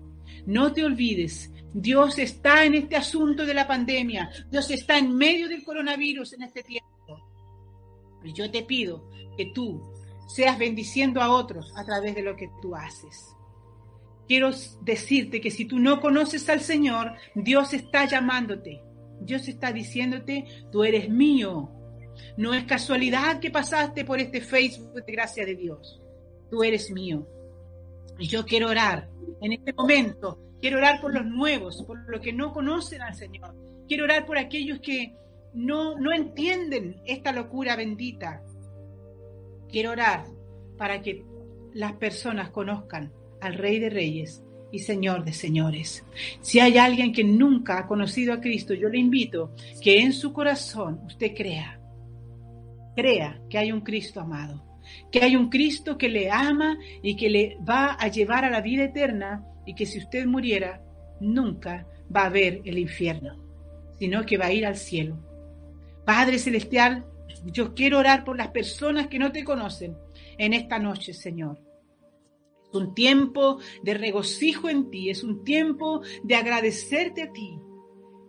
No 0.46 0.72
te 0.72 0.86
olvides, 0.86 1.52
Dios 1.74 2.18
está 2.18 2.66
en 2.66 2.76
este 2.76 2.96
asunto 2.96 3.46
de 3.46 3.54
la 3.54 3.68
pandemia, 3.68 4.30
Dios 4.50 4.72
está 4.72 4.98
en 4.98 5.16
medio 5.16 5.50
del 5.50 5.64
coronavirus 5.64 6.34
en 6.34 6.44
este 6.44 6.64
tiempo. 6.64 6.88
Y 8.24 8.34
yo 8.34 8.50
te 8.50 8.64
pido 8.64 9.10
que 9.38 9.48
tú 9.54 9.82
seas 10.30 10.60
bendiciendo 10.60 11.22
a 11.22 11.32
otros 11.32 11.74
a 11.76 11.84
través 11.84 12.16
de 12.16 12.22
lo 12.22 12.36
que 12.36 12.50
tú 12.62 12.76
haces. 12.76 13.36
Quiero 14.28 14.52
decirte 14.82 15.42
que 15.42 15.50
si 15.50 15.66
tú 15.66 15.80
no 15.80 16.00
conoces 16.00 16.48
al 16.50 16.62
Señor, 16.62 17.14
Dios 17.34 17.74
está 17.74 18.06
llamándote. 18.06 18.84
Dios 19.22 19.48
está 19.48 19.74
diciéndote, 19.74 20.46
tú 20.72 20.84
eres 20.84 21.10
mío. 21.10 21.72
No 22.38 22.54
es 22.54 22.64
casualidad 22.66 23.40
que 23.40 23.50
pasaste 23.50 24.06
por 24.06 24.20
este 24.20 24.40
Facebook 24.40 25.04
de 25.04 25.12
gracia 25.12 25.46
de 25.46 25.56
Dios. 25.56 26.00
Tú 26.52 26.64
eres 26.64 26.92
mío. 26.92 27.28
Y 28.20 28.28
yo 28.28 28.46
quiero 28.46 28.70
orar 28.70 29.10
en 29.42 29.54
este 29.54 29.74
momento. 29.74 30.38
Quiero 30.62 30.78
orar 30.78 31.02
por 31.02 31.12
los 31.12 31.26
nuevos, 31.26 31.84
por 31.84 32.08
los 32.08 32.22
que 32.22 32.34
no 32.34 32.54
conocen 32.54 33.02
al 33.02 33.16
Señor. 33.16 33.56
Quiero 33.88 34.04
orar 34.04 34.28
por 34.28 34.38
aquellos 34.38 34.80
que 34.80 35.16
no, 35.54 35.98
no 35.98 36.14
entienden 36.14 37.02
esta 37.06 37.32
locura 37.32 37.76
bendita. 37.76 38.44
Quiero 39.72 39.92
orar 39.92 40.26
para 40.78 41.02
que 41.02 41.24
las 41.74 41.94
personas 41.94 42.50
conozcan 42.50 43.12
al 43.42 43.54
Rey 43.54 43.80
de 43.80 43.90
Reyes 43.90 44.44
y 44.72 44.80
Señor 44.80 45.24
de 45.24 45.34
Señores. 45.34 46.06
Si 46.42 46.60
hay 46.60 46.78
alguien 46.78 47.14
que 47.14 47.24
nunca 47.24 47.80
ha 47.80 47.88
conocido 47.88 48.34
a 48.34 48.42
Cristo, 48.42 48.74
yo 48.74 48.90
le 48.90 48.98
invito 48.98 49.54
que 49.82 50.02
en 50.02 50.14
su 50.14 50.34
corazón 50.34 51.02
usted 51.06 51.34
crea, 51.36 51.80
crea 52.96 53.42
que 53.50 53.58
hay 53.58 53.72
un 53.72 53.82
Cristo 53.82 54.20
amado, 54.20 54.64
que 55.12 55.24
hay 55.24 55.36
un 55.36 55.50
Cristo 55.50 55.98
que 55.98 56.10
le 56.10 56.30
ama 56.30 56.78
y 57.02 57.16
que 57.16 57.30
le 57.30 57.58
va 57.68 57.94
a 57.94 58.08
llevar 58.08 58.46
a 58.46 58.50
la 58.50 58.62
vida 58.62 58.86
eterna 58.86 59.46
y 59.66 59.76
que 59.76 59.86
si 59.86 60.00
usted 60.00 60.26
muriera, 60.26 60.82
nunca 61.20 61.86
va 62.16 62.26
a 62.26 62.30
ver 62.30 62.62
el 62.66 62.78
infierno, 62.78 63.36
sino 64.00 64.26
que 64.26 64.38
va 64.38 64.48
a 64.48 64.54
ir 64.54 64.66
al 64.66 64.78
cielo. 64.78 65.18
Padre 66.06 66.40
Celestial, 66.40 67.06
yo 67.46 67.74
quiero 67.74 68.00
orar 68.00 68.24
por 68.24 68.38
las 68.38 68.50
personas 68.50 69.08
que 69.08 69.20
no 69.20 69.32
te 69.32 69.44
conocen 69.44 69.98
en 70.38 70.54
esta 70.54 70.80
noche, 70.80 71.14
Señor. 71.14 71.60
Es 72.68 72.76
un 72.76 72.94
tiempo 72.94 73.60
de 73.82 73.96
regocijo 73.96 74.70
en 74.70 74.90
ti, 74.90 75.10
es 75.10 75.24
un 75.24 75.44
tiempo 75.44 76.02
de 76.24 76.36
agradecerte 76.36 77.24
a 77.24 77.32
ti. 77.32 77.60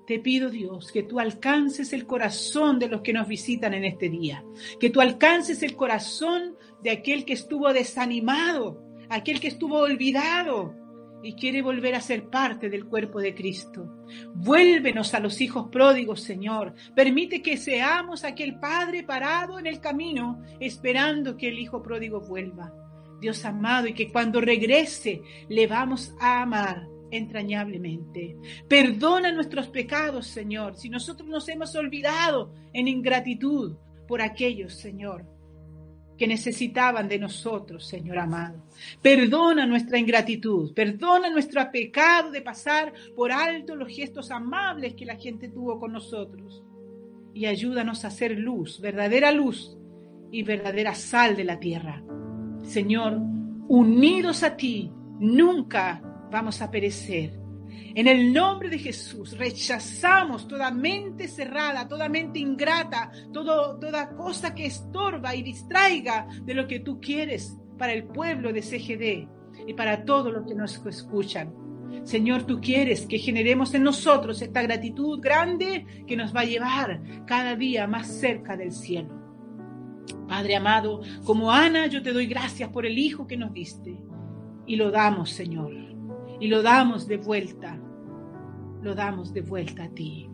Te 0.07 0.19
pido, 0.19 0.51
Dios, 0.51 0.91
que 0.91 1.03
tú 1.03 1.21
alcances 1.21 1.93
el 1.93 2.07
corazón 2.07 2.79
de 2.79 2.89
los 2.89 3.03
que 3.03 3.13
nos 3.13 3.29
visitan 3.29 3.75
en 3.75 3.85
este 3.85 4.09
día, 4.09 4.45
que 4.81 4.91
tú 4.91 5.01
alcances 5.01 5.63
el 5.63 5.77
corazón 5.77 6.57
de 6.83 6.91
aquel 6.91 7.25
que 7.25 7.35
estuvo 7.35 7.73
desanimado, 7.73 8.83
aquel 9.09 9.39
que 9.41 9.49
estuvo 9.49 9.79
olvidado, 9.79 10.75
y 11.23 11.35
quiere 11.35 11.63
volver 11.63 11.95
a 11.95 12.01
ser 12.01 12.29
parte 12.29 12.69
del 12.69 12.87
cuerpo 12.87 13.21
de 13.21 13.35
Cristo. 13.35 14.05
Vuélvenos 14.35 15.15
a 15.15 15.21
los 15.21 15.41
hijos 15.41 15.69
pródigos, 15.71 16.23
Señor. 16.23 16.75
Permite 16.95 17.43
que 17.43 17.57
seamos 17.57 18.25
aquel 18.25 18.59
Padre 18.59 19.03
parado 19.03 19.59
en 19.59 19.67
el 19.67 19.81
camino, 19.81 20.43
esperando 20.59 21.37
que 21.37 21.49
el 21.49 21.59
Hijo 21.59 21.83
pródigo 21.83 22.21
vuelva. 22.21 22.73
Dios 23.21 23.45
amado, 23.45 23.87
y 23.87 23.95
que 23.95 24.11
cuando 24.11 24.41
regrese 24.41 25.23
le 25.49 25.67
vamos 25.67 26.15
a 26.21 26.43
amar 26.43 26.87
entrañablemente. 27.11 28.37
Perdona 28.69 29.33
nuestros 29.33 29.69
pecados, 29.69 30.27
Señor, 30.27 30.77
si 30.77 30.89
nosotros 30.89 31.29
nos 31.29 31.49
hemos 31.49 31.75
olvidado 31.75 32.55
en 32.73 32.89
ingratitud 32.89 33.77
por 34.07 34.23
aquellos, 34.23 34.75
Señor, 34.75 35.27
que 36.21 36.27
necesitaban 36.27 37.09
de 37.09 37.19
nosotros, 37.19 37.87
Señor 37.87 38.19
amado. 38.19 38.63
Perdona 39.01 39.65
nuestra 39.65 39.99
ingratitud, 39.99 40.75
perdona 40.75 41.31
nuestro 41.31 41.67
pecado 41.73 42.31
de 42.31 42.43
pasar 42.43 42.93
por 43.17 43.33
alto 43.33 43.75
los 43.75 43.89
gestos 43.89 44.31
amables 44.31 44.93
que 44.93 45.07
la 45.07 45.17
gente 45.17 45.49
tuvo 45.49 45.81
con 45.81 45.93
nosotros. 45.93 46.63
Y 47.33 47.47
ayúdanos 47.47 48.05
a 48.05 48.09
hacer 48.09 48.33
luz, 48.33 48.83
verdadera 48.83 49.33
luz 49.33 49.79
y 50.31 50.43
verdadera 50.43 50.95
sal 50.95 51.37
de 51.37 51.45
la 51.45 51.59
tierra. 51.59 52.03
Señor, 52.65 53.17
unidos 53.69 54.43
a 54.43 54.59
ti, 54.59 54.93
nunca 55.21 56.03
vamos 56.31 56.61
a 56.61 56.71
perecer. 56.71 57.40
En 57.95 58.07
el 58.07 58.33
nombre 58.33 58.69
de 58.69 58.79
Jesús 58.79 59.37
rechazamos 59.37 60.47
toda 60.47 60.71
mente 60.71 61.29
cerrada, 61.29 61.89
toda 61.89 62.09
mente 62.09 62.39
ingrata, 62.39 63.11
toda 63.33 64.11
cosa 64.17 64.55
que 64.55 64.67
estorba 64.67 65.35
y 65.35 65.43
distraiga 65.43 66.27
de 66.43 66.55
lo 66.55 66.67
que 66.67 66.81
tú 66.81 67.01
quieres 67.01 67.57
para 67.79 67.93
el 67.93 68.05
pueblo 68.05 68.53
de 68.53 68.63
CGD 68.63 69.29
y 69.67 69.75
para 69.75 70.05
todos 70.05 70.33
los 70.33 70.47
que 70.47 70.55
nos 70.55 70.85
escuchan. 70.87 71.53
Señor, 72.05 72.45
tú 72.45 72.61
quieres 72.61 73.07
que 73.07 73.19
generemos 73.19 73.75
en 73.75 73.83
nosotros 73.83 74.41
esta 74.41 74.63
gratitud 74.63 75.21
grande 75.21 76.05
que 76.07 76.17
nos 76.17 76.35
va 76.35 76.41
a 76.41 76.45
llevar 76.45 77.03
cada 77.27 77.57
día 77.57 77.87
más 77.87 78.07
cerca 78.07 78.57
del 78.57 78.73
cielo. 78.73 79.21
Padre 80.29 80.57
amado, 80.57 81.01
como 81.25 81.51
Ana, 81.51 81.87
yo 81.87 82.03
te 82.03 82.13
doy 82.13 82.27
gracias 82.27 82.69
por 82.71 82.87
el 82.87 82.99
Hijo 82.99 83.27
que 83.27 83.37
nos 83.37 83.53
diste. 83.53 83.97
Y 84.67 84.77
lo 84.77 84.91
damos, 84.91 85.31
Señor. 85.31 85.90
Y 86.41 86.49
lo 86.49 86.63
damos 86.63 87.07
de 87.07 87.19
vuelta. 87.19 87.79
Lo 88.83 88.95
damos 88.95 89.33
de 89.33 89.43
vuelta 89.43 89.85
a 89.85 89.91
ti. 89.91 90.29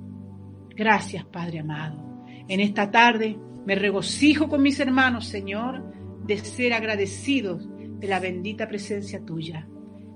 Gracias, 0.70 1.24
Padre 1.24 1.60
amado. 1.60 2.24
En 2.48 2.60
esta 2.60 2.90
tarde 2.90 3.36
me 3.66 3.74
regocijo 3.74 4.48
con 4.48 4.62
mis 4.62 4.78
hermanos, 4.78 5.26
Señor, 5.26 5.82
de 6.24 6.38
ser 6.38 6.72
agradecidos 6.72 7.68
de 7.98 8.06
la 8.06 8.20
bendita 8.20 8.68
presencia 8.68 9.24
tuya. 9.24 9.68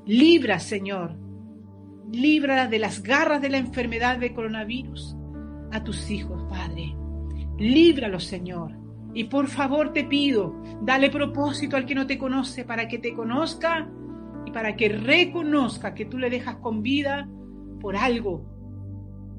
Libra, 0.07 0.59
Señor, 0.59 1.17
libra 2.13 2.69
de 2.69 2.79
las 2.79 3.03
garras 3.03 3.41
de 3.41 3.49
la 3.49 3.59
enfermedad 3.59 4.19
de 4.19 4.33
coronavirus 4.33 5.17
a 5.73 5.83
tus 5.83 6.11
hijos, 6.11 6.45
Padre. 6.49 6.95
Líbralos, 7.59 8.25
Señor. 8.25 8.79
Y 9.15 9.25
por 9.25 9.49
favor 9.49 9.93
te 9.93 10.05
pido, 10.05 10.63
dale 10.83 11.11
propósito 11.11 11.77
al 11.77 11.85
que 11.85 11.95
no 11.95 12.07
te 12.07 12.19
conoce 12.19 12.65
para 12.65 12.87
que 12.87 12.99
te 12.99 13.13
conozca 13.13 13.91
para 14.53 14.77
que 14.77 14.89
reconozca 14.89 15.95
que 15.95 16.05
tú 16.05 16.19
le 16.19 16.31
dejas 16.31 16.57
con 16.57 16.83
vida 16.83 17.29
por 17.81 17.97
algo. 17.97 18.45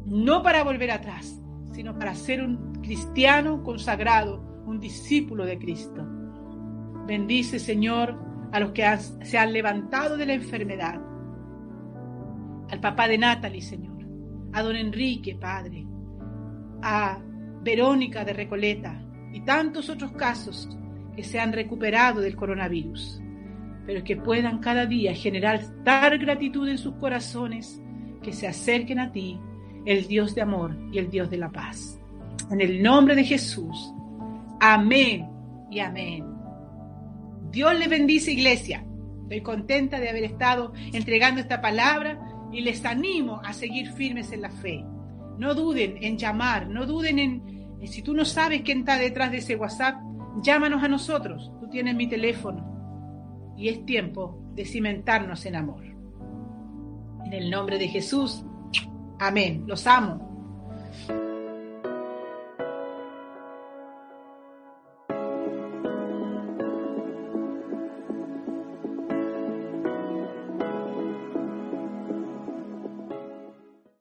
No 0.06 0.42
para 0.44 0.64
volver 0.64 0.92
atrás, 0.92 1.42
sino 1.72 1.98
para 1.98 2.16
ser 2.16 2.42
un 2.42 2.74
cristiano 2.82 3.64
consagrado, 3.64 4.64
un 4.66 4.80
discípulo 4.80 5.46
de 5.46 5.58
Cristo. 5.58 6.06
Bendice, 7.08 7.60
Señor, 7.60 8.18
a 8.52 8.60
los 8.60 8.72
que 8.72 8.86
se 8.98 9.38
han 9.38 9.54
levantado 9.54 10.18
de 10.18 10.26
la 10.26 10.34
enfermedad. 10.34 11.00
Al 12.70 12.80
papá 12.80 13.08
de 13.08 13.18
Natalie, 13.18 13.62
Señor. 13.62 13.98
A 14.54 14.62
don 14.62 14.76
Enrique, 14.76 15.36
Padre. 15.36 15.86
A 16.82 17.20
Verónica 17.62 18.26
de 18.26 18.34
Recoleta. 18.34 19.02
Y 19.34 19.42
tantos 19.42 19.90
otros 19.90 20.12
casos 20.14 20.70
que 21.16 21.24
se 21.24 21.40
han 21.40 21.54
recuperado 21.54 22.22
del 22.22 22.36
coronavirus. 22.36 23.22
Pero 23.86 24.04
que 24.04 24.18
puedan 24.18 24.60
cada 24.60 24.86
día 24.86 25.14
generar 25.14 25.62
tal 25.84 26.18
gratitud 26.20 26.68
en 26.70 26.78
sus 26.78 26.96
corazones 26.96 27.82
que 28.22 28.34
se 28.34 28.48
acerquen 28.48 29.00
a 29.00 29.12
ti, 29.12 29.40
el 29.86 30.08
Dios 30.08 30.36
de 30.36 30.42
amor 30.42 30.78
y 30.92 31.00
el 31.00 31.10
Dios 31.10 31.30
de 31.30 31.38
la 31.38 31.50
paz. 31.50 32.00
En 32.52 32.62
el 32.62 32.82
nombre 32.84 33.16
de 33.16 33.24
Jesús. 33.24 33.94
Amén 34.60 35.28
y 35.72 35.80
amén. 35.80 36.26
Dios 37.50 37.78
le 37.78 37.88
bendice, 37.88 38.32
iglesia. 38.32 38.86
Estoy 39.24 39.42
contenta 39.42 40.00
de 40.00 40.10
haber 40.10 40.26
estado 40.26 40.74
entregando 40.94 41.42
esta 41.42 41.62
palabra 41.62 42.20
y 42.52 42.62
les 42.62 42.84
animo 42.86 43.42
a 43.44 43.54
seguir 43.54 43.92
firmes 43.94 44.32
en 44.32 44.42
la 44.42 44.52
fe. 44.52 44.86
No 45.38 45.56
duden 45.56 45.98
en 46.02 46.18
llamar, 46.18 46.68
no 46.68 46.86
duden 46.86 47.18
en, 47.18 47.78
si 47.86 48.02
tú 48.02 48.14
no 48.14 48.26
sabes 48.26 48.62
quién 48.62 48.80
está 48.80 48.98
detrás 48.98 49.32
de 49.32 49.38
ese 49.38 49.56
WhatsApp, 49.56 49.96
llámanos 50.44 50.84
a 50.84 50.88
nosotros. 50.88 51.52
Tú 51.60 51.70
tienes 51.70 51.96
mi 51.96 52.08
teléfono. 52.08 52.71
Y 53.58 53.70
es 53.70 53.86
tiempo 53.86 54.42
de 54.54 54.66
cimentarnos 54.66 55.46
en 55.46 55.56
amor. 55.56 55.84
En 57.26 57.34
el 57.34 57.50
nombre 57.50 57.78
de 57.78 57.88
Jesús. 57.88 58.44
Amén. 59.20 59.64
Los 59.68 59.86
amo. 59.88 60.30